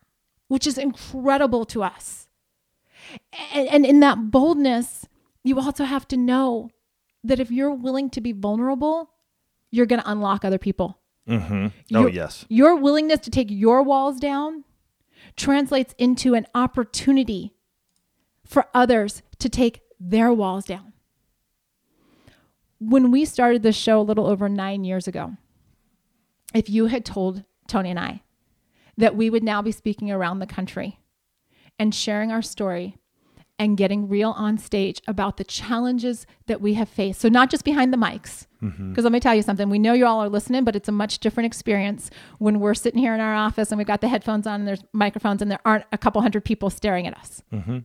which 0.49 0.67
is 0.67 0.79
incredible 0.79 1.65
to 1.67 1.83
us. 1.83 2.29
And, 3.53 3.69
and 3.69 3.87
in 3.87 4.01
that 4.01 4.31
boldness, 4.31 5.07
you 5.43 5.59
also 5.59 5.85
have 5.85 6.07
to 6.09 6.17
know 6.17 6.71
that 7.25 7.41
if 7.41 7.51
you're 7.51 7.75
willing 7.75 8.11
to 8.11 8.21
be 8.21 8.33
vulnerable, 8.33 9.10
you're 9.71 9.87
going 9.87 10.01
to 10.03 10.11
unlock 10.11 10.45
other 10.45 10.59
people. 10.59 10.99
Mm-hmm. 11.29 11.67
Oh, 11.67 12.01
Your- 12.01 12.09
yes. 12.11 12.45
Your 12.49 12.77
willingness 12.77 13.21
to 13.21 13.31
take 13.31 13.49
your 13.51 13.83
walls 13.83 14.19
down 14.19 14.65
translates 15.37 15.95
into 15.99 16.35
an 16.35 16.47
opportunity 16.55 17.55
for 18.45 18.67
others 18.75 19.23
to 19.39 19.49
take 19.49 19.83
their 20.01 20.33
walls 20.33 20.65
down. 20.65 20.93
When 22.79 23.11
we 23.11 23.25
started 23.25 23.63
this 23.63 23.77
show 23.77 24.01
a 24.01 24.03
little 24.03 24.27
over 24.27 24.49
nine 24.49 24.85
years 24.85 25.07
ago, 25.07 25.37
if 26.55 26.69
you 26.69 26.87
had 26.87 27.05
told 27.05 27.45
Tony 27.69 27.91
and 27.91 27.99
I 28.01 28.23
that 28.97 29.15
we 29.15 29.31
would 29.31 29.45
now 29.45 29.63
be 29.63 29.73
speaking 29.73 30.11
around 30.11 30.39
the 30.39 30.47
country 30.47 30.99
and 31.79 31.95
sharing 31.95 32.33
our 32.33 32.43
story 32.43 32.97
and 33.61 33.77
getting 33.77 34.09
real 34.09 34.31
on 34.31 34.57
stage 34.57 35.03
about 35.07 35.37
the 35.37 35.45
challenges 35.45 36.27
that 36.47 36.63
we 36.63 36.75
have 36.75 36.89
faced. 36.89 37.21
So, 37.21 37.29
not 37.29 37.51
just 37.51 37.63
behind 37.63 37.93
the 37.93 37.99
mics, 37.99 38.47
mm-hmm. 38.63 38.89
because 38.89 39.05
let 39.05 39.13
me 39.13 39.21
tell 39.21 39.35
you 39.35 39.43
something. 39.43 39.69
We 39.69 39.79
know 39.79 39.93
you 39.93 40.07
all 40.07 40.23
are 40.23 40.31
listening, 40.31 40.65
but 40.65 40.75
it's 40.75 40.89
a 40.89 40.93
much 40.93 41.19
different 41.19 41.47
experience 41.47 42.11
when 42.39 42.59
we're 42.59 42.73
sitting 42.73 42.99
here 42.99 43.15
in 43.15 43.21
our 43.21 43.35
office 43.35 43.71
and 43.71 43.77
we've 43.77 43.87
got 43.87 44.01
the 44.01 44.09
headphones 44.09 44.47
on 44.47 44.61
and 44.61 44.67
there's 44.67 44.83
microphones 44.95 45.43
and 45.43 45.51
there 45.51 45.61
aren't 45.67 45.85
a 45.93 45.99
couple 45.99 46.23
hundred 46.23 46.43
people 46.43 46.71
staring 46.71 47.07
at 47.07 47.15
us. 47.19 47.43
Mm-hmm. 47.53 47.81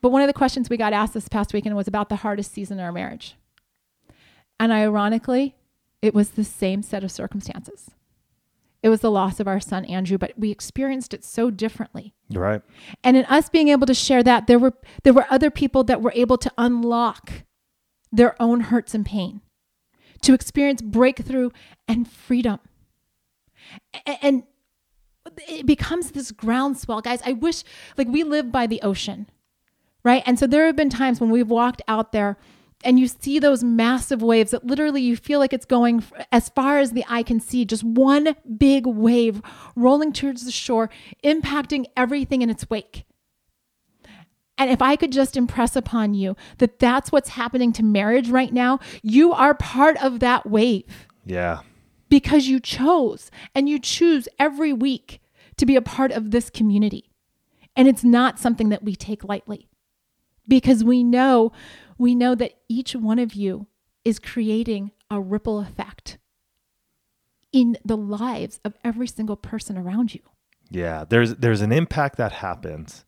But 0.00 0.10
one 0.10 0.22
of 0.22 0.26
the 0.26 0.34
questions 0.34 0.68
we 0.68 0.76
got 0.76 0.92
asked 0.92 1.14
this 1.14 1.28
past 1.28 1.54
weekend 1.54 1.76
was 1.76 1.86
about 1.86 2.08
the 2.08 2.16
hardest 2.16 2.52
season 2.52 2.80
in 2.80 2.84
our 2.84 2.92
marriage. 2.92 3.36
And 4.58 4.72
ironically, 4.72 5.54
it 6.02 6.14
was 6.14 6.30
the 6.30 6.44
same 6.44 6.82
set 6.82 7.04
of 7.04 7.12
circumstances. 7.12 7.92
It 8.82 8.90
was 8.90 9.00
the 9.00 9.10
loss 9.10 9.40
of 9.40 9.48
our 9.48 9.60
son, 9.60 9.84
Andrew, 9.86 10.18
but 10.18 10.34
we 10.36 10.50
experienced 10.50 11.12
it 11.12 11.24
so 11.24 11.50
differently. 11.50 12.14
Right. 12.30 12.62
And 13.02 13.16
in 13.16 13.24
us 13.24 13.48
being 13.48 13.68
able 13.68 13.86
to 13.86 13.94
share 13.94 14.22
that, 14.22 14.46
there 14.46 14.58
were 14.58 14.74
there 15.02 15.12
were 15.12 15.26
other 15.30 15.50
people 15.50 15.82
that 15.84 16.00
were 16.00 16.12
able 16.14 16.38
to 16.38 16.52
unlock 16.56 17.44
their 18.12 18.40
own 18.40 18.60
hurts 18.60 18.94
and 18.94 19.04
pain, 19.04 19.40
to 20.22 20.32
experience 20.32 20.80
breakthrough 20.80 21.50
and 21.86 22.08
freedom. 22.08 22.60
And 24.22 24.44
it 25.48 25.66
becomes 25.66 26.12
this 26.12 26.30
groundswell, 26.30 27.00
guys. 27.00 27.20
I 27.24 27.32
wish 27.32 27.64
like 27.96 28.08
we 28.08 28.22
live 28.22 28.52
by 28.52 28.66
the 28.66 28.80
ocean, 28.82 29.28
right? 30.04 30.22
And 30.24 30.38
so 30.38 30.46
there 30.46 30.66
have 30.66 30.76
been 30.76 30.88
times 30.88 31.20
when 31.20 31.30
we've 31.30 31.50
walked 31.50 31.82
out 31.88 32.12
there 32.12 32.38
and 32.84 32.98
you 33.00 33.08
see 33.08 33.38
those 33.38 33.64
massive 33.64 34.22
waves 34.22 34.52
that 34.52 34.64
literally 34.66 35.02
you 35.02 35.16
feel 35.16 35.40
like 35.40 35.52
it's 35.52 35.66
going 35.66 36.04
as 36.30 36.48
far 36.50 36.78
as 36.78 36.92
the 36.92 37.04
eye 37.08 37.22
can 37.24 37.40
see, 37.40 37.64
just 37.64 37.82
one 37.82 38.36
big 38.56 38.86
wave 38.86 39.42
rolling 39.74 40.12
towards 40.12 40.44
the 40.44 40.52
shore, 40.52 40.88
impacting 41.24 41.86
everything 41.96 42.42
in 42.42 42.50
its 42.50 42.70
wake. 42.70 43.04
And 44.56 44.70
if 44.70 44.82
I 44.82 44.96
could 44.96 45.12
just 45.12 45.36
impress 45.36 45.76
upon 45.76 46.14
you 46.14 46.36
that 46.58 46.78
that's 46.78 47.12
what's 47.12 47.30
happening 47.30 47.72
to 47.74 47.82
marriage 47.84 48.28
right 48.28 48.52
now, 48.52 48.80
you 49.02 49.32
are 49.32 49.54
part 49.54 49.96
of 50.02 50.20
that 50.20 50.48
wave 50.48 51.06
Yeah. 51.24 51.60
because 52.08 52.48
you 52.48 52.58
chose 52.58 53.30
and 53.54 53.68
you 53.68 53.78
choose 53.78 54.28
every 54.38 54.72
week 54.72 55.20
to 55.58 55.66
be 55.66 55.76
a 55.76 55.82
part 55.82 56.10
of 56.10 56.30
this 56.32 56.50
community. 56.50 57.10
And 57.76 57.86
it's 57.86 58.02
not 58.04 58.40
something 58.40 58.68
that 58.70 58.82
we 58.82 58.96
take 58.96 59.22
lightly 59.22 59.68
because 60.48 60.82
we 60.82 61.04
know 61.04 61.52
we 61.98 62.14
know 62.14 62.34
that 62.34 62.54
each 62.68 62.94
one 62.94 63.18
of 63.18 63.34
you 63.34 63.66
is 64.04 64.18
creating 64.18 64.92
a 65.10 65.20
ripple 65.20 65.60
effect 65.60 66.18
in 67.52 67.76
the 67.84 67.96
lives 67.96 68.60
of 68.64 68.74
every 68.84 69.08
single 69.08 69.36
person 69.36 69.76
around 69.76 70.14
you. 70.14 70.20
Yeah, 70.70 71.04
there's 71.08 71.36
there's 71.36 71.62
an 71.62 71.72
impact 71.72 72.16
that 72.18 72.32
happens, 72.32 73.04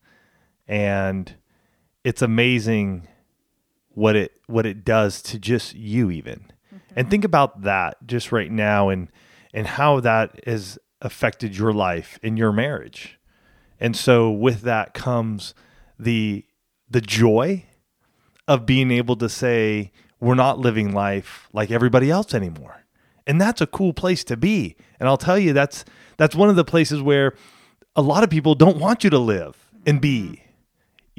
and 0.67 1.33
it's 2.03 2.21
amazing 2.21 3.07
what 3.89 4.15
it 4.15 4.33
what 4.47 4.65
it 4.65 4.83
does 4.83 5.21
to 5.23 5.39
just 5.39 5.75
you 5.75 6.09
even. 6.09 6.51
Mm-hmm. 6.73 6.93
And 6.95 7.09
think 7.09 7.23
about 7.23 7.61
that 7.61 7.97
just 8.05 8.31
right 8.31 8.51
now, 8.51 8.89
and 8.89 9.09
and 9.53 9.67
how 9.67 9.99
that 9.99 10.39
has 10.47 10.79
affected 11.01 11.55
your 11.55 11.71
life 11.71 12.19
and 12.23 12.37
your 12.37 12.51
marriage. 12.51 13.19
And 13.79 13.95
so 13.95 14.31
with 14.31 14.61
that 14.61 14.93
comes 14.93 15.53
the 15.99 16.45
the 16.89 17.01
joy 17.01 17.65
of 18.47 18.65
being 18.65 18.91
able 18.91 19.15
to 19.17 19.29
say 19.29 19.91
we're 20.19 20.35
not 20.35 20.59
living 20.59 20.93
life 20.93 21.47
like 21.53 21.71
everybody 21.71 22.09
else 22.09 22.33
anymore. 22.33 22.85
And 23.27 23.39
that's 23.39 23.61
a 23.61 23.67
cool 23.67 23.93
place 23.93 24.23
to 24.25 24.37
be. 24.37 24.75
And 24.99 25.07
I'll 25.07 25.17
tell 25.17 25.37
you 25.37 25.53
that's 25.53 25.85
that's 26.17 26.35
one 26.35 26.49
of 26.49 26.55
the 26.55 26.65
places 26.65 27.01
where 27.01 27.33
a 27.95 28.01
lot 28.01 28.23
of 28.23 28.29
people 28.29 28.55
don't 28.55 28.77
want 28.77 29.03
you 29.03 29.09
to 29.09 29.19
live 29.19 29.57
and 29.85 30.01
be 30.01 30.43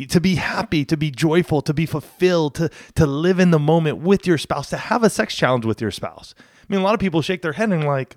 to 0.08 0.20
be 0.20 0.36
happy, 0.36 0.84
to 0.84 0.96
be 0.96 1.10
joyful, 1.10 1.62
to 1.62 1.74
be 1.74 1.86
fulfilled, 1.86 2.54
to 2.56 2.70
to 2.94 3.06
live 3.06 3.38
in 3.38 3.50
the 3.50 3.58
moment 3.58 3.98
with 3.98 4.26
your 4.26 4.38
spouse, 4.38 4.70
to 4.70 4.76
have 4.76 5.02
a 5.02 5.10
sex 5.10 5.34
challenge 5.34 5.64
with 5.64 5.80
your 5.80 5.90
spouse. 5.90 6.34
I 6.38 6.64
mean, 6.68 6.80
a 6.80 6.84
lot 6.84 6.94
of 6.94 7.00
people 7.00 7.22
shake 7.22 7.42
their 7.42 7.52
head 7.52 7.70
and 7.70 7.84
like, 7.84 8.16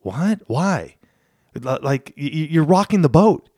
"What? 0.00 0.40
Why?" 0.46 0.96
Like 1.60 2.12
you're 2.16 2.64
rocking 2.64 3.02
the 3.02 3.08
boat. 3.08 3.48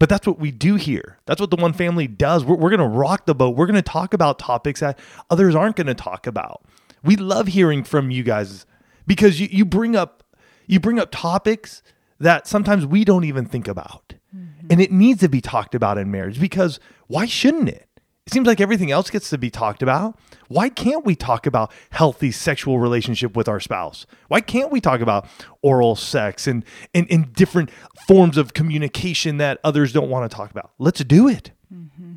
But 0.00 0.08
that's 0.08 0.26
what 0.26 0.40
we 0.40 0.50
do 0.50 0.74
here. 0.76 1.18
That's 1.26 1.40
what 1.40 1.50
the 1.50 1.56
one 1.56 1.74
family 1.74 2.08
does. 2.08 2.42
We're, 2.44 2.56
we're 2.56 2.70
going 2.70 2.80
to 2.80 2.86
rock 2.86 3.26
the 3.26 3.34
boat. 3.34 3.54
We're 3.54 3.66
going 3.66 3.76
to 3.76 3.82
talk 3.82 4.14
about 4.14 4.38
topics 4.38 4.80
that 4.80 4.98
others 5.28 5.54
aren't 5.54 5.76
going 5.76 5.86
to 5.88 5.94
talk 5.94 6.26
about. 6.26 6.64
We 7.04 7.16
love 7.16 7.48
hearing 7.48 7.84
from 7.84 8.10
you 8.10 8.22
guys 8.22 8.64
because 9.06 9.40
you, 9.40 9.48
you 9.52 9.64
bring 9.64 9.94
up 9.94 10.24
you 10.66 10.80
bring 10.80 10.98
up 10.98 11.10
topics 11.10 11.82
that 12.18 12.46
sometimes 12.46 12.86
we 12.86 13.04
don't 13.04 13.24
even 13.24 13.44
think 13.44 13.68
about. 13.68 14.14
Mm-hmm. 14.34 14.68
And 14.70 14.80
it 14.80 14.90
needs 14.90 15.20
to 15.20 15.28
be 15.28 15.40
talked 15.40 15.74
about 15.74 15.98
in 15.98 16.10
marriage 16.10 16.40
because 16.40 16.80
why 17.06 17.26
shouldn't 17.26 17.68
it? 17.68 17.86
It 18.30 18.34
seems 18.34 18.46
like 18.46 18.60
everything 18.60 18.92
else 18.92 19.10
gets 19.10 19.28
to 19.30 19.38
be 19.38 19.50
talked 19.50 19.82
about. 19.82 20.16
Why 20.46 20.68
can't 20.68 21.04
we 21.04 21.16
talk 21.16 21.46
about 21.46 21.72
healthy 21.90 22.30
sexual 22.30 22.78
relationship 22.78 23.36
with 23.36 23.48
our 23.48 23.58
spouse? 23.58 24.06
Why 24.28 24.40
can't 24.40 24.70
we 24.70 24.80
talk 24.80 25.00
about 25.00 25.26
oral 25.62 25.96
sex 25.96 26.46
and, 26.46 26.64
and, 26.94 27.08
and 27.10 27.32
different 27.32 27.72
forms 28.06 28.36
of 28.36 28.54
communication 28.54 29.38
that 29.38 29.58
others 29.64 29.92
don't 29.92 30.08
want 30.08 30.30
to 30.30 30.36
talk 30.36 30.52
about? 30.52 30.70
Let's 30.78 31.02
do 31.02 31.26
it. 31.26 31.50
Mm-hmm. 31.74 32.14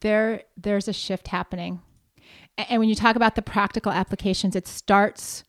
there 0.00 0.42
there's 0.56 0.88
a 0.88 0.92
shift 0.92 1.28
happening 1.28 1.80
and 2.58 2.80
when 2.80 2.88
you 2.88 2.96
talk 2.96 3.14
about 3.14 3.36
the 3.36 3.42
practical 3.42 3.92
applications 3.92 4.56
it 4.56 4.66
starts 4.66 5.44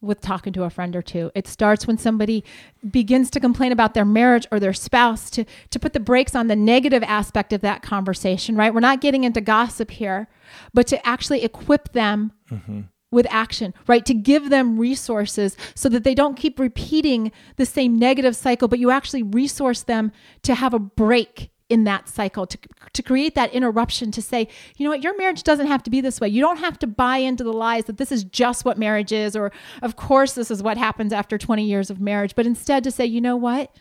with 0.00 0.20
talking 0.20 0.52
to 0.54 0.64
a 0.64 0.70
friend 0.70 0.96
or 0.96 1.02
two. 1.02 1.30
It 1.34 1.46
starts 1.46 1.86
when 1.86 1.98
somebody 1.98 2.44
begins 2.88 3.30
to 3.30 3.40
complain 3.40 3.72
about 3.72 3.94
their 3.94 4.04
marriage 4.04 4.46
or 4.50 4.58
their 4.58 4.72
spouse 4.72 5.28
to 5.30 5.44
to 5.70 5.78
put 5.78 5.92
the 5.92 6.00
brakes 6.00 6.34
on 6.34 6.46
the 6.46 6.56
negative 6.56 7.02
aspect 7.02 7.52
of 7.52 7.60
that 7.60 7.82
conversation 7.82 8.56
right? 8.56 8.72
We're 8.72 8.80
not 8.80 9.00
getting 9.00 9.24
into 9.24 9.40
gossip 9.40 9.90
here 9.90 10.28
but 10.72 10.86
to 10.88 11.06
actually 11.06 11.44
equip 11.44 11.92
them 11.92 12.32
mm-hmm. 12.50 12.82
with 13.10 13.26
action, 13.30 13.74
right? 13.86 14.04
To 14.06 14.14
give 14.14 14.50
them 14.50 14.78
resources 14.78 15.56
so 15.74 15.88
that 15.88 16.04
they 16.04 16.14
don't 16.14 16.36
keep 16.36 16.58
repeating 16.58 17.32
the 17.56 17.66
same 17.66 17.98
negative 17.98 18.36
cycle, 18.36 18.68
but 18.68 18.78
you 18.78 18.90
actually 18.90 19.22
resource 19.22 19.82
them 19.82 20.12
to 20.42 20.54
have 20.54 20.74
a 20.74 20.78
break 20.78 21.50
in 21.70 21.84
that 21.84 22.08
cycle, 22.08 22.46
to, 22.46 22.58
to 22.92 23.02
create 23.02 23.36
that 23.36 23.52
interruption, 23.54 24.10
to 24.10 24.20
say, 24.20 24.48
you 24.76 24.84
know 24.84 24.90
what, 24.90 25.02
your 25.02 25.16
marriage 25.16 25.44
doesn't 25.44 25.68
have 25.68 25.82
to 25.84 25.90
be 25.90 26.00
this 26.00 26.20
way. 26.20 26.28
You 26.28 26.42
don't 26.42 26.58
have 26.58 26.78
to 26.80 26.86
buy 26.88 27.18
into 27.18 27.44
the 27.44 27.52
lies 27.52 27.84
that 27.84 27.96
this 27.96 28.10
is 28.10 28.24
just 28.24 28.64
what 28.64 28.76
marriage 28.76 29.12
is, 29.12 29.36
or 29.36 29.52
of 29.80 29.94
course, 29.94 30.32
this 30.32 30.50
is 30.50 30.62
what 30.62 30.76
happens 30.76 31.12
after 31.12 31.38
20 31.38 31.64
years 31.64 31.88
of 31.88 32.00
marriage, 32.00 32.34
but 32.34 32.44
instead 32.44 32.82
to 32.84 32.90
say, 32.90 33.06
you 33.06 33.20
know 33.20 33.36
what, 33.36 33.74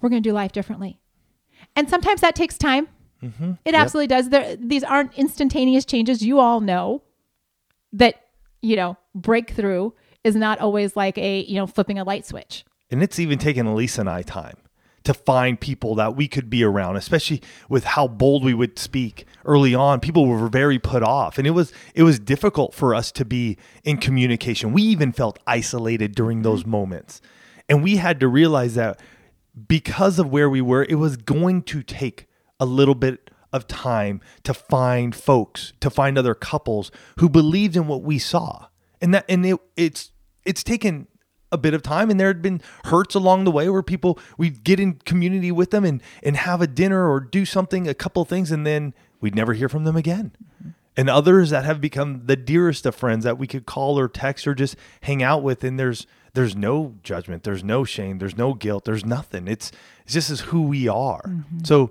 we're 0.00 0.08
going 0.08 0.22
to 0.22 0.28
do 0.28 0.32
life 0.32 0.52
differently. 0.52 0.98
And 1.76 1.88
sometimes 1.88 2.22
that 2.22 2.34
takes 2.34 2.56
time. 2.56 2.88
Mm-hmm. 3.22 3.52
It 3.64 3.74
absolutely 3.74 4.06
does. 4.08 4.30
There, 4.30 4.56
these 4.56 4.82
aren't 4.82 5.14
instantaneous 5.18 5.84
changes. 5.84 6.22
You 6.22 6.40
all 6.40 6.60
know 6.60 7.02
that, 7.92 8.16
you 8.62 8.76
know, 8.76 8.96
breakthrough 9.14 9.90
is 10.24 10.34
not 10.34 10.60
always 10.60 10.96
like 10.96 11.18
a, 11.18 11.40
you 11.40 11.56
know, 11.56 11.66
flipping 11.66 11.98
a 11.98 12.04
light 12.04 12.26
switch. 12.26 12.64
And 12.90 13.02
it's 13.02 13.18
even 13.18 13.38
taken 13.38 13.66
Alisa 13.66 13.98
and 14.00 14.10
I 14.10 14.22
time 14.22 14.56
to 15.04 15.14
find 15.14 15.60
people 15.60 15.94
that 15.94 16.16
we 16.16 16.26
could 16.26 16.48
be 16.48 16.64
around, 16.64 16.96
especially 16.96 17.42
with 17.68 17.84
how 17.84 18.08
bold 18.08 18.42
we 18.42 18.54
would 18.54 18.78
speak 18.78 19.26
early 19.44 19.74
on. 19.74 20.00
People 20.00 20.26
were 20.26 20.48
very 20.48 20.78
put 20.78 21.02
off. 21.02 21.38
And 21.38 21.46
it 21.46 21.50
was 21.50 21.72
it 21.94 22.02
was 22.02 22.18
difficult 22.18 22.74
for 22.74 22.94
us 22.94 23.12
to 23.12 23.24
be 23.24 23.58
in 23.84 23.98
communication. 23.98 24.72
We 24.72 24.82
even 24.82 25.12
felt 25.12 25.38
isolated 25.46 26.14
during 26.14 26.42
those 26.42 26.62
mm-hmm. 26.62 26.70
moments. 26.70 27.20
And 27.68 27.82
we 27.82 27.96
had 27.96 28.20
to 28.20 28.28
realize 28.28 28.74
that 28.74 29.00
because 29.68 30.18
of 30.18 30.30
where 30.30 30.50
we 30.50 30.60
were, 30.60 30.84
it 30.88 30.96
was 30.96 31.16
going 31.16 31.62
to 31.62 31.82
take 31.82 32.26
a 32.58 32.66
little 32.66 32.94
bit 32.94 33.30
of 33.52 33.68
time 33.68 34.20
to 34.42 34.52
find 34.52 35.14
folks, 35.14 35.72
to 35.80 35.88
find 35.88 36.18
other 36.18 36.34
couples 36.34 36.90
who 37.18 37.28
believed 37.28 37.76
in 37.76 37.86
what 37.86 38.02
we 38.02 38.18
saw. 38.18 38.66
And 39.00 39.14
that 39.14 39.24
and 39.28 39.44
it 39.44 39.58
it's 39.76 40.12
it's 40.44 40.64
taken 40.64 41.08
a 41.54 41.58
bit 41.58 41.72
of 41.72 41.82
time 41.82 42.10
and 42.10 42.18
there 42.18 42.26
had 42.26 42.42
been 42.42 42.60
hurts 42.84 43.14
along 43.14 43.44
the 43.44 43.50
way 43.50 43.68
where 43.68 43.82
people 43.82 44.18
we'd 44.36 44.64
get 44.64 44.80
in 44.80 44.94
community 44.94 45.52
with 45.52 45.70
them 45.70 45.84
and 45.84 46.02
and 46.22 46.36
have 46.36 46.60
a 46.60 46.66
dinner 46.66 47.08
or 47.08 47.20
do 47.20 47.44
something, 47.44 47.88
a 47.88 47.94
couple 47.94 48.22
of 48.22 48.28
things, 48.28 48.50
and 48.50 48.66
then 48.66 48.92
we'd 49.20 49.34
never 49.34 49.54
hear 49.54 49.68
from 49.68 49.84
them 49.84 49.96
again. 49.96 50.32
And 50.96 51.10
others 51.10 51.50
that 51.50 51.64
have 51.64 51.80
become 51.80 52.26
the 52.26 52.36
dearest 52.36 52.86
of 52.86 52.94
friends 52.94 53.24
that 53.24 53.38
we 53.38 53.46
could 53.46 53.66
call 53.66 53.98
or 53.98 54.08
text 54.08 54.46
or 54.46 54.54
just 54.54 54.76
hang 55.00 55.22
out 55.22 55.42
with, 55.42 55.64
and 55.64 55.78
there's 55.78 56.06
there's 56.34 56.54
no 56.54 56.94
judgment, 57.02 57.44
there's 57.44 57.64
no 57.64 57.84
shame, 57.84 58.18
there's 58.18 58.36
no 58.36 58.54
guilt, 58.54 58.84
there's 58.84 59.04
nothing. 59.04 59.48
It's 59.48 59.72
it's 60.04 60.14
just 60.14 60.30
is 60.30 60.40
who 60.40 60.62
we 60.62 60.88
are. 60.88 61.22
Mm-hmm. 61.22 61.60
So 61.64 61.90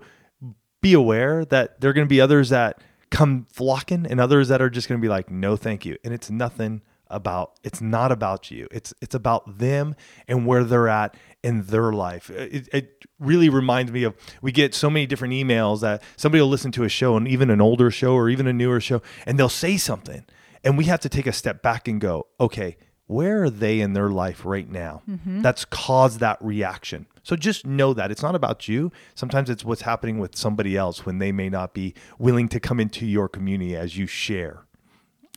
be 0.81 0.93
aware 0.93 1.45
that 1.45 1.81
there 1.81 1.89
are 1.89 1.93
going 1.93 2.05
to 2.05 2.09
be 2.09 2.21
others 2.21 2.49
that 2.49 2.81
come 3.09 3.45
flocking 3.51 4.05
and 4.05 4.19
others 4.19 4.49
that 4.49 4.61
are 4.61 4.69
just 4.69 4.89
going 4.89 4.99
to 4.99 5.01
be 5.01 5.09
like 5.09 5.29
no 5.29 5.55
thank 5.55 5.85
you. 5.85 5.97
And 6.03 6.13
it's 6.13 6.29
nothing 6.29 6.81
about 7.13 7.59
it's 7.63 7.81
not 7.81 8.11
about 8.11 8.51
you. 8.51 8.67
It's 8.71 8.93
it's 9.01 9.15
about 9.15 9.59
them 9.59 9.95
and 10.27 10.45
where 10.45 10.63
they're 10.63 10.87
at 10.87 11.15
in 11.43 11.63
their 11.63 11.93
life. 11.93 12.29
It, 12.29 12.67
it 12.73 13.05
really 13.19 13.49
reminds 13.49 13.91
me 13.91 14.03
of 14.03 14.15
we 14.41 14.51
get 14.51 14.73
so 14.73 14.89
many 14.89 15.05
different 15.05 15.33
emails 15.33 15.81
that 15.81 16.03
somebody 16.17 16.41
will 16.41 16.49
listen 16.49 16.71
to 16.73 16.83
a 16.83 16.89
show 16.89 17.15
and 17.15 17.27
even 17.27 17.49
an 17.49 17.61
older 17.61 17.91
show 17.91 18.13
or 18.13 18.29
even 18.29 18.47
a 18.47 18.53
newer 18.53 18.79
show 18.79 19.01
and 19.25 19.37
they'll 19.37 19.49
say 19.49 19.77
something 19.77 20.25
and 20.63 20.77
we 20.77 20.85
have 20.85 21.01
to 21.01 21.09
take 21.09 21.27
a 21.27 21.33
step 21.33 21.61
back 21.61 21.87
and 21.87 21.99
go, 21.99 22.27
okay, 22.39 22.77
where 23.05 23.43
are 23.43 23.49
they 23.49 23.81
in 23.81 23.93
their 23.93 24.09
life 24.09 24.45
right 24.45 24.69
now 24.69 25.01
mm-hmm. 25.09 25.41
that's 25.41 25.65
caused 25.65 26.19
that 26.21 26.37
reaction? 26.41 27.05
So 27.21 27.35
just 27.35 27.65
know 27.65 27.93
that 27.93 28.11
it's 28.11 28.23
not 28.23 28.35
about 28.35 28.67
you. 28.67 28.91
Sometimes 29.13 29.49
it's 29.49 29.63
what's 29.63 29.81
happening 29.81 30.19
with 30.19 30.35
somebody 30.35 30.77
else 30.77 31.05
when 31.05 31.19
they 31.19 31.31
may 31.31 31.49
not 31.49 31.73
be 31.73 31.93
willing 32.17 32.47
to 32.49 32.59
come 32.59 32.79
into 32.79 33.05
your 33.05 33.27
community 33.27 33.75
as 33.75 33.97
you 33.97 34.07
share. 34.07 34.65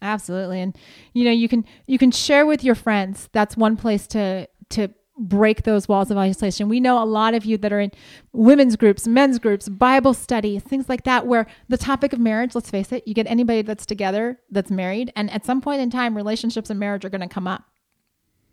Absolutely. 0.07 0.61
And 0.61 0.77
you 1.15 1.25
know, 1.25 1.33
you 1.33 1.49
can 1.49 1.65
you 1.87 1.99
can 1.99 2.11
share 2.13 2.47
with 2.47 2.63
your 2.63 2.77
friends. 2.77 3.29
That's 3.33 3.57
one 3.57 3.77
place 3.77 4.07
to 4.09 4.49
to 4.71 4.89
break 5.19 5.63
those 5.63 5.89
walls 5.89 6.11
of 6.11 6.19
isolation. 6.19 6.69
We 6.69 6.79
know 6.79 7.03
a 7.03 7.05
lot 7.05 7.35
of 7.35 7.45
you 7.45 7.57
that 7.59 7.73
are 7.73 7.81
in 7.81 7.91
women's 8.33 8.77
groups, 8.77 9.09
men's 9.09 9.39
groups, 9.39 9.69
Bible 9.69 10.15
study, 10.15 10.59
things 10.59 10.89
like 10.89 11.05
that 11.05 11.27
where 11.27 11.47
the 11.69 11.79
topic 11.79 12.13
of 12.13 12.19
marriage, 12.21 12.55
let's 12.55 12.71
face 12.71 12.93
it, 12.93 13.09
you 13.09 13.15
get 13.15 13.27
anybody 13.27 13.63
that's 13.63 13.87
together 13.87 14.39
that's 14.51 14.71
married 14.71 15.13
and 15.17 15.31
at 15.31 15.45
some 15.45 15.61
point 15.61 15.81
in 15.81 15.91
time 15.91 16.15
relationships 16.15 16.71
and 16.71 16.79
marriage 16.79 17.05
are 17.05 17.11
going 17.11 17.27
to 17.27 17.29
come 17.29 17.49
up. 17.49 17.65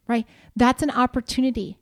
Right? 0.07 0.25
That's 0.55 0.81
an 0.81 0.89
opportunity. 0.89 1.77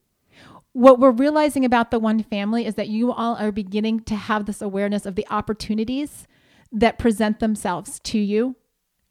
What 0.73 0.99
we're 0.99 1.11
realizing 1.11 1.63
about 1.63 1.91
the 1.91 1.99
one 1.99 2.23
family 2.23 2.65
is 2.65 2.75
that 2.75 2.87
you 2.87 3.11
all 3.11 3.35
are 3.35 3.51
beginning 3.51 4.01
to 4.01 4.15
have 4.15 4.45
this 4.45 4.61
awareness 4.61 5.05
of 5.05 5.15
the 5.15 5.27
opportunities 5.29 6.27
that 6.71 6.97
present 6.97 7.39
themselves 7.39 7.99
to 7.99 8.17
you 8.17 8.55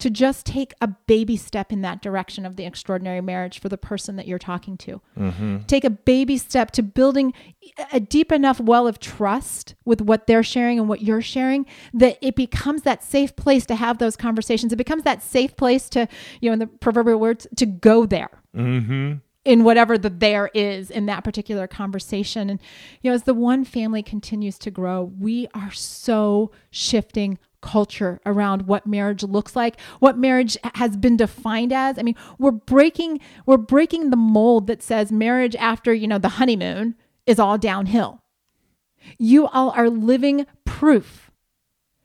to 0.01 0.09
just 0.09 0.45
take 0.45 0.73
a 0.81 0.87
baby 0.87 1.37
step 1.37 1.71
in 1.71 1.81
that 1.81 2.01
direction 2.01 2.45
of 2.45 2.55
the 2.55 2.65
extraordinary 2.65 3.21
marriage 3.21 3.59
for 3.59 3.69
the 3.69 3.77
person 3.77 4.15
that 4.17 4.27
you're 4.27 4.39
talking 4.39 4.75
to. 4.77 4.99
Take 5.67 5.83
a 5.83 5.89
baby 5.89 6.37
step 6.37 6.71
to 6.71 6.83
building 6.83 7.33
a 7.93 7.99
deep 7.99 8.31
enough 8.31 8.59
well 8.59 8.87
of 8.87 8.99
trust 8.99 9.75
with 9.85 10.01
what 10.01 10.27
they're 10.27 10.43
sharing 10.43 10.79
and 10.79 10.89
what 10.89 11.01
you're 11.01 11.21
sharing 11.21 11.65
that 11.93 12.17
it 12.21 12.35
becomes 12.35 12.81
that 12.81 13.03
safe 13.03 13.35
place 13.35 13.65
to 13.67 13.75
have 13.75 13.99
those 13.99 14.17
conversations. 14.17 14.73
It 14.73 14.77
becomes 14.77 15.03
that 15.03 15.21
safe 15.21 15.55
place 15.55 15.87
to, 15.89 16.07
you 16.41 16.49
know, 16.49 16.53
in 16.53 16.59
the 16.59 16.67
proverbial 16.67 17.19
words, 17.19 17.47
to 17.55 17.65
go 17.65 18.05
there 18.05 18.29
Mm-hmm. 18.55 19.13
in 19.45 19.63
whatever 19.63 19.97
the 19.97 20.09
there 20.09 20.49
is 20.53 20.91
in 20.91 21.05
that 21.05 21.23
particular 21.23 21.67
conversation. 21.67 22.49
And, 22.49 22.59
you 23.01 23.09
know, 23.09 23.15
as 23.15 23.23
the 23.23 23.33
one 23.33 23.63
family 23.63 24.03
continues 24.03 24.57
to 24.59 24.69
grow, 24.71 25.03
we 25.17 25.47
are 25.53 25.71
so 25.71 26.51
shifting 26.69 27.39
culture 27.61 28.19
around 28.25 28.63
what 28.63 28.85
marriage 28.85 29.23
looks 29.23 29.55
like, 29.55 29.79
what 29.99 30.17
marriage 30.17 30.57
has 30.75 30.97
been 30.97 31.17
defined 31.17 31.71
as. 31.71 31.97
I 31.97 32.03
mean, 32.03 32.15
we're 32.37 32.51
breaking 32.51 33.19
we're 33.45 33.57
breaking 33.57 34.09
the 34.09 34.17
mold 34.17 34.67
that 34.67 34.83
says 34.83 35.11
marriage 35.11 35.55
after, 35.55 35.93
you 35.93 36.07
know, 36.07 36.17
the 36.17 36.29
honeymoon 36.29 36.95
is 37.25 37.39
all 37.39 37.57
downhill. 37.57 38.21
You 39.17 39.47
all 39.47 39.71
are 39.71 39.89
living 39.89 40.45
proof 40.65 41.31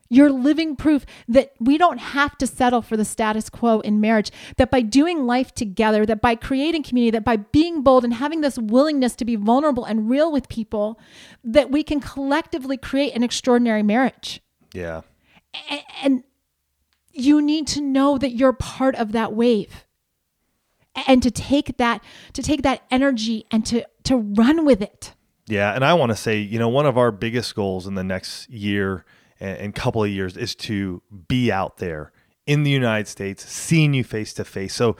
you're 0.09 0.31
living 0.31 0.75
proof 0.75 1.05
that 1.27 1.53
we 1.59 1.77
don't 1.77 1.97
have 1.97 2.37
to 2.37 2.47
settle 2.47 2.81
for 2.81 2.95
the 2.95 3.05
status 3.05 3.49
quo 3.49 3.79
in 3.81 3.99
marriage, 3.99 4.31
that 4.57 4.71
by 4.71 4.81
doing 4.81 5.25
life 5.25 5.53
together, 5.53 6.05
that 6.05 6.21
by 6.21 6.35
creating 6.35 6.83
community, 6.83 7.11
that 7.11 7.25
by 7.25 7.37
being 7.37 7.81
bold 7.81 8.03
and 8.03 8.13
having 8.13 8.41
this 8.41 8.57
willingness 8.57 9.15
to 9.15 9.25
be 9.25 9.35
vulnerable 9.35 9.85
and 9.85 10.09
real 10.09 10.31
with 10.31 10.47
people, 10.49 10.99
that 11.43 11.71
we 11.71 11.83
can 11.83 11.99
collectively 11.99 12.77
create 12.77 13.13
an 13.15 13.23
extraordinary 13.23 13.83
marriage. 13.83 14.41
Yeah. 14.73 15.01
And 16.03 16.23
you 17.11 17.41
need 17.41 17.67
to 17.67 17.81
know 17.81 18.17
that 18.17 18.31
you're 18.31 18.53
part 18.53 18.95
of 18.95 19.11
that 19.13 19.33
wave. 19.33 19.85
And 21.07 21.21
to 21.21 21.29
take 21.29 21.77
that 21.77 22.03
to 22.33 22.41
take 22.41 22.63
that 22.63 22.83
energy 22.89 23.45
and 23.51 23.65
to 23.67 23.85
to 24.03 24.17
run 24.17 24.65
with 24.65 24.81
it. 24.81 25.13
Yeah, 25.47 25.73
and 25.73 25.85
I 25.85 25.93
want 25.93 26.11
to 26.11 26.15
say, 26.15 26.39
you 26.39 26.59
know, 26.59 26.69
one 26.69 26.85
of 26.85 26.97
our 26.97 27.11
biggest 27.11 27.55
goals 27.55 27.87
in 27.87 27.95
the 27.95 28.03
next 28.03 28.49
year 28.49 29.05
and, 29.39 29.57
and 29.57 29.75
couple 29.75 30.03
of 30.03 30.09
years 30.09 30.35
is 30.35 30.55
to 30.55 31.01
be 31.27 31.51
out 31.51 31.77
there 31.77 32.11
in 32.47 32.63
the 32.63 32.71
United 32.71 33.07
States, 33.07 33.47
seeing 33.49 33.93
you 33.93 34.03
face 34.03 34.33
to 34.33 34.45
face. 34.45 34.73
So 34.73 34.97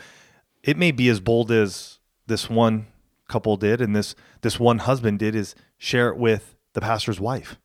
it 0.64 0.78
may 0.78 0.92
be 0.92 1.10
as 1.10 1.20
bold 1.20 1.52
as 1.52 2.00
this 2.28 2.50
one 2.50 2.88
couple 3.28 3.58
did 3.58 3.82
and 3.82 3.96
this 3.96 4.16
this 4.42 4.60
one 4.60 4.80
husband 4.80 5.20
did 5.20 5.36
is 5.36 5.54
share 5.78 6.10
it 6.10 6.18
with 6.18 6.56
the 6.74 6.82
pastor's 6.82 7.20
wife 7.20 7.58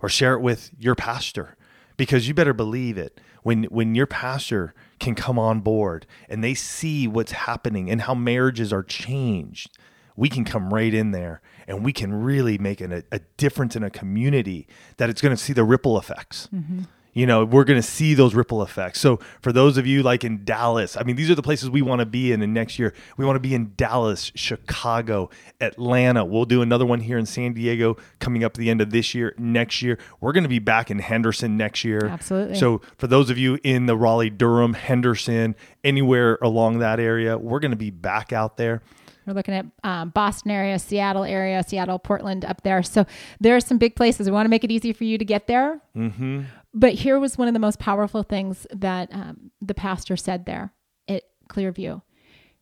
or 0.00 0.08
share 0.08 0.34
it 0.34 0.40
with 0.40 0.70
your 0.78 0.94
pastor 0.94 1.56
because 2.00 2.26
you 2.26 2.32
better 2.32 2.54
believe 2.54 2.96
it. 2.96 3.20
When 3.42 3.64
when 3.64 3.94
your 3.94 4.06
pastor 4.06 4.72
can 5.00 5.14
come 5.14 5.38
on 5.38 5.60
board 5.60 6.06
and 6.30 6.42
they 6.42 6.54
see 6.54 7.06
what's 7.06 7.32
happening 7.32 7.90
and 7.90 8.00
how 8.00 8.14
marriages 8.14 8.72
are 8.72 8.82
changed 8.82 9.76
we 10.16 10.28
can 10.28 10.44
come 10.44 10.74
right 10.74 10.92
in 10.92 11.12
there 11.12 11.40
and 11.66 11.82
we 11.82 11.94
can 11.94 12.12
really 12.12 12.58
make 12.58 12.82
an, 12.82 12.92
a, 12.92 13.02
a 13.10 13.20
difference 13.38 13.74
in 13.74 13.82
a 13.82 13.88
community 13.88 14.66
that 14.98 15.08
it's 15.08 15.22
going 15.22 15.34
to 15.34 15.42
see 15.42 15.54
the 15.54 15.64
ripple 15.64 15.96
effects 15.96 16.48
mm-hmm. 16.52 16.82
You 17.12 17.26
know 17.26 17.44
we're 17.44 17.64
going 17.64 17.80
to 17.80 17.86
see 17.86 18.14
those 18.14 18.34
ripple 18.34 18.62
effects 18.62 19.00
so 19.00 19.18
for 19.40 19.52
those 19.52 19.76
of 19.76 19.86
you 19.86 20.02
like 20.02 20.24
in 20.24 20.44
dallas 20.44 20.96
i 20.96 21.02
mean 21.02 21.16
these 21.16 21.30
are 21.30 21.34
the 21.34 21.42
places 21.42 21.68
we 21.68 21.82
want 21.82 22.00
to 22.00 22.06
be 22.06 22.32
in 22.32 22.42
and 22.42 22.54
next 22.54 22.78
year 22.78 22.92
we 23.16 23.24
want 23.24 23.36
to 23.36 23.40
be 23.40 23.54
in 23.54 23.72
dallas 23.76 24.30
chicago 24.34 25.28
atlanta 25.60 26.24
we'll 26.24 26.44
do 26.44 26.62
another 26.62 26.86
one 26.86 27.00
here 27.00 27.18
in 27.18 27.26
san 27.26 27.52
diego 27.52 27.96
coming 28.18 28.44
up 28.44 28.52
at 28.52 28.58
the 28.58 28.70
end 28.70 28.80
of 28.80 28.90
this 28.90 29.14
year 29.14 29.34
next 29.38 29.82
year 29.82 29.98
we're 30.20 30.32
going 30.32 30.44
to 30.44 30.48
be 30.48 30.58
back 30.58 30.90
in 30.90 30.98
henderson 30.98 31.56
next 31.56 31.84
year 31.84 32.06
Absolutely. 32.06 32.56
so 32.56 32.80
for 32.98 33.06
those 33.06 33.30
of 33.30 33.38
you 33.38 33.58
in 33.62 33.86
the 33.86 33.96
raleigh 33.96 34.30
durham 34.30 34.74
henderson 34.74 35.54
anywhere 35.84 36.38
along 36.42 36.78
that 36.78 37.00
area 37.00 37.36
we're 37.36 37.60
going 37.60 37.70
to 37.70 37.76
be 37.76 37.90
back 37.90 38.32
out 38.32 38.56
there 38.56 38.82
We're 39.26 39.34
looking 39.34 39.54
at 39.54 39.66
um, 39.84 40.10
Boston 40.10 40.50
area, 40.50 40.78
Seattle 40.78 41.24
area, 41.24 41.62
Seattle, 41.62 41.98
Portland 41.98 42.44
up 42.44 42.62
there. 42.62 42.82
So 42.82 43.04
there 43.38 43.54
are 43.54 43.60
some 43.60 43.78
big 43.78 43.94
places. 43.94 44.26
We 44.26 44.32
want 44.32 44.46
to 44.46 44.50
make 44.50 44.64
it 44.64 44.70
easy 44.70 44.92
for 44.92 45.04
you 45.04 45.18
to 45.18 45.24
get 45.24 45.46
there. 45.46 45.80
mm-hmm. 45.94 46.42
But 46.72 46.94
here 46.94 47.18
was 47.18 47.36
one 47.36 47.48
of 47.48 47.54
the 47.54 47.60
most 47.60 47.78
powerful 47.78 48.22
things 48.22 48.66
that 48.72 49.12
um, 49.12 49.50
the 49.60 49.74
pastor 49.74 50.16
said 50.16 50.46
there 50.46 50.72
at 51.08 51.24
Clearview. 51.48 52.02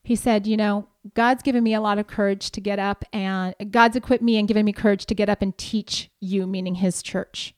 He 0.03 0.17
said, 0.17 0.47
You 0.47 0.57
know, 0.57 0.89
God's 1.15 1.43
given 1.43 1.63
me 1.63 1.75
a 1.75 1.81
lot 1.81 1.99
of 1.99 2.07
courage 2.07 2.51
to 2.53 2.61
get 2.61 2.79
up 2.79 3.05
and 3.13 3.55
God's 3.71 3.97
equipped 3.97 4.23
me 4.23 4.39
and 4.39 4.49
given 4.49 4.65
me 4.65 4.73
courage 4.73 5.05
to 5.07 5.15
get 5.15 5.29
up 5.29 5.43
and 5.43 5.57
teach 5.59 6.11
you, 6.21 6.47
meaning 6.47 6.77
his 6.77 7.03
church. 7.03 7.55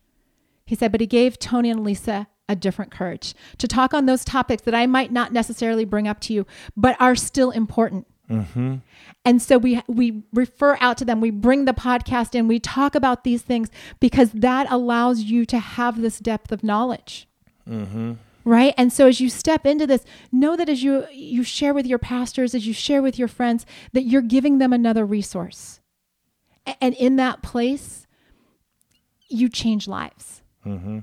He 0.66 0.74
said, 0.74 0.90
But 0.90 1.00
he 1.00 1.06
gave 1.06 1.38
Tony 1.38 1.70
and 1.70 1.84
Lisa 1.84 2.26
a 2.48 2.56
different 2.56 2.90
courage 2.90 3.34
to 3.58 3.68
talk 3.68 3.94
on 3.94 4.06
those 4.06 4.24
topics 4.24 4.64
that 4.64 4.74
I 4.74 4.86
might 4.86 5.12
not 5.12 5.32
necessarily 5.32 5.84
bring 5.84 6.08
up 6.08 6.18
to 6.22 6.32
you, 6.32 6.46
but 6.76 6.96
are 7.00 7.14
still 7.14 7.52
important. 7.52 8.08
Mm-hmm. 8.30 8.76
And 9.24 9.42
so 9.42 9.58
we 9.58 9.82
we 9.88 10.22
refer 10.32 10.76
out 10.80 10.96
to 10.98 11.04
them. 11.04 11.20
We 11.20 11.30
bring 11.30 11.64
the 11.64 11.72
podcast 11.72 12.34
in. 12.34 12.48
We 12.48 12.60
talk 12.60 12.94
about 12.94 13.24
these 13.24 13.42
things 13.42 13.68
because 13.98 14.30
that 14.30 14.70
allows 14.70 15.22
you 15.22 15.44
to 15.46 15.58
have 15.58 16.00
this 16.00 16.18
depth 16.18 16.52
of 16.52 16.62
knowledge. 16.62 17.28
Mm-hmm. 17.68 18.12
Right? 18.44 18.72
And 18.78 18.92
so 18.92 19.06
as 19.06 19.20
you 19.20 19.28
step 19.28 19.66
into 19.66 19.86
this, 19.86 20.04
know 20.32 20.56
that 20.56 20.68
as 20.68 20.82
you 20.82 21.06
you 21.12 21.42
share 21.42 21.74
with 21.74 21.86
your 21.86 21.98
pastors, 21.98 22.54
as 22.54 22.66
you 22.66 22.72
share 22.72 23.02
with 23.02 23.18
your 23.18 23.28
friends, 23.28 23.66
that 23.92 24.04
you're 24.04 24.22
giving 24.22 24.58
them 24.58 24.72
another 24.72 25.04
resource. 25.04 25.80
And 26.80 26.94
in 26.94 27.16
that 27.16 27.42
place, 27.42 28.06
you 29.28 29.48
change 29.48 29.88
lives. 29.88 30.42
Mm-hmm. 30.64 31.00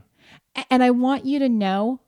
And 0.69 0.83
I 0.83 0.91
want 0.91 1.25
you 1.25 1.39
to 1.39 1.49
know 1.49 1.99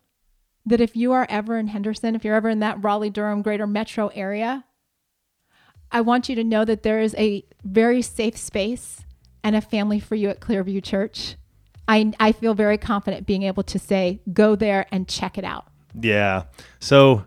that 0.65 0.81
if 0.81 0.95
you 0.95 1.11
are 1.11 1.27
ever 1.29 1.57
in 1.57 1.67
Henderson, 1.67 2.15
if 2.15 2.23
you're 2.23 2.35
ever 2.35 2.49
in 2.49 2.59
that 2.59 2.83
Raleigh 2.83 3.09
Durham 3.09 3.41
greater 3.41 3.67
metro 3.67 4.07
area, 4.09 4.65
I 5.91 6.01
want 6.01 6.29
you 6.29 6.35
to 6.35 6.43
know 6.43 6.65
that 6.65 6.83
there 6.83 6.99
is 6.99 7.15
a 7.17 7.43
very 7.63 8.01
safe 8.01 8.37
space 8.37 9.01
and 9.43 9.55
a 9.55 9.61
family 9.61 9.99
for 9.99 10.15
you 10.15 10.29
at 10.29 10.39
Clearview 10.39 10.83
Church. 10.83 11.35
I, 11.87 12.13
I 12.19 12.31
feel 12.31 12.53
very 12.53 12.77
confident 12.77 13.25
being 13.25 13.43
able 13.43 13.63
to 13.63 13.79
say, 13.79 14.21
go 14.31 14.55
there 14.55 14.85
and 14.91 15.07
check 15.07 15.37
it 15.37 15.43
out. 15.43 15.65
Yeah. 15.99 16.43
So 16.79 17.25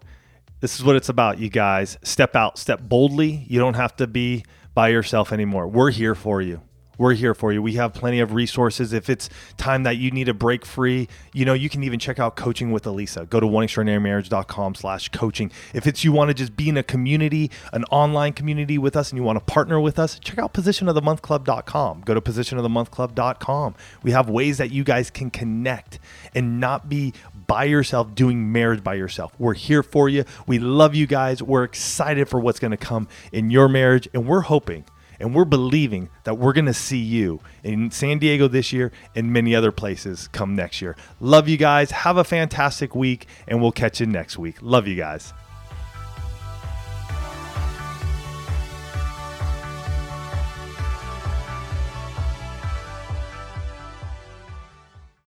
this 0.60 0.76
is 0.76 0.84
what 0.84 0.94
it's 0.94 1.08
about, 1.08 1.40
you 1.40 1.48
guys. 1.48 1.98
Step 2.04 2.36
out, 2.36 2.58
step 2.58 2.80
boldly. 2.82 3.44
You 3.48 3.58
don't 3.58 3.74
have 3.74 3.96
to 3.96 4.06
be 4.06 4.44
by 4.74 4.88
yourself 4.88 5.32
anymore. 5.32 5.66
We're 5.66 5.90
here 5.90 6.14
for 6.14 6.40
you. 6.40 6.62
We're 6.98 7.14
here 7.14 7.34
for 7.34 7.52
you. 7.52 7.62
We 7.62 7.74
have 7.74 7.94
plenty 7.94 8.20
of 8.20 8.32
resources. 8.32 8.92
If 8.92 9.08
it's 9.08 9.30
time 9.56 9.82
that 9.84 9.96
you 9.96 10.10
need 10.10 10.28
a 10.28 10.34
break 10.34 10.66
free, 10.66 11.08
you 11.32 11.44
know, 11.44 11.54
you 11.54 11.68
can 11.68 11.82
even 11.84 11.98
check 11.98 12.18
out 12.18 12.36
coaching 12.36 12.70
with 12.70 12.84
Alisa. 12.84 13.28
Go 13.28 13.40
to 13.40 13.46
oneextraordinarymarriage.com 13.46 14.74
slash 14.74 15.08
coaching. 15.08 15.50
If 15.72 15.86
it's 15.86 16.04
you 16.04 16.12
want 16.12 16.28
to 16.28 16.34
just 16.34 16.56
be 16.56 16.68
in 16.68 16.76
a 16.76 16.82
community, 16.82 17.50
an 17.72 17.84
online 17.84 18.34
community 18.34 18.76
with 18.78 18.94
us 18.96 19.10
and 19.10 19.16
you 19.16 19.22
want 19.22 19.38
to 19.38 19.44
partner 19.44 19.80
with 19.80 19.98
us, 19.98 20.18
check 20.18 20.38
out 20.38 20.52
positionofthemonthclub.com. 20.52 22.02
Go 22.02 22.14
to 22.14 22.20
positionofthemonthclub.com. 22.20 23.74
We 24.02 24.10
have 24.10 24.28
ways 24.28 24.58
that 24.58 24.70
you 24.70 24.84
guys 24.84 25.10
can 25.10 25.30
connect 25.30 25.98
and 26.34 26.60
not 26.60 26.88
be 26.88 27.14
by 27.46 27.64
yourself 27.64 28.14
doing 28.14 28.52
marriage 28.52 28.84
by 28.84 28.94
yourself. 28.94 29.32
We're 29.38 29.54
here 29.54 29.82
for 29.82 30.08
you. 30.08 30.24
We 30.46 30.58
love 30.58 30.94
you 30.94 31.06
guys. 31.06 31.42
We're 31.42 31.64
excited 31.64 32.28
for 32.28 32.38
what's 32.38 32.58
going 32.58 32.70
to 32.70 32.76
come 32.76 33.08
in 33.32 33.50
your 33.50 33.68
marriage 33.68 34.08
and 34.12 34.26
we're 34.26 34.42
hoping 34.42 34.84
and 35.22 35.34
we're 35.34 35.44
believing 35.44 36.10
that 36.24 36.36
we're 36.36 36.52
going 36.52 36.66
to 36.66 36.74
see 36.74 36.98
you 36.98 37.40
in 37.62 37.90
San 37.92 38.18
Diego 38.18 38.48
this 38.48 38.72
year 38.72 38.90
and 39.14 39.32
many 39.32 39.54
other 39.54 39.70
places 39.70 40.28
come 40.28 40.56
next 40.56 40.82
year. 40.82 40.96
Love 41.20 41.48
you 41.48 41.56
guys. 41.56 41.92
Have 41.92 42.16
a 42.16 42.24
fantastic 42.24 42.94
week, 42.94 43.28
and 43.46 43.62
we'll 43.62 43.72
catch 43.72 44.00
you 44.00 44.06
next 44.06 44.36
week. 44.36 44.56
Love 44.60 44.88
you 44.88 44.96
guys. 44.96 45.32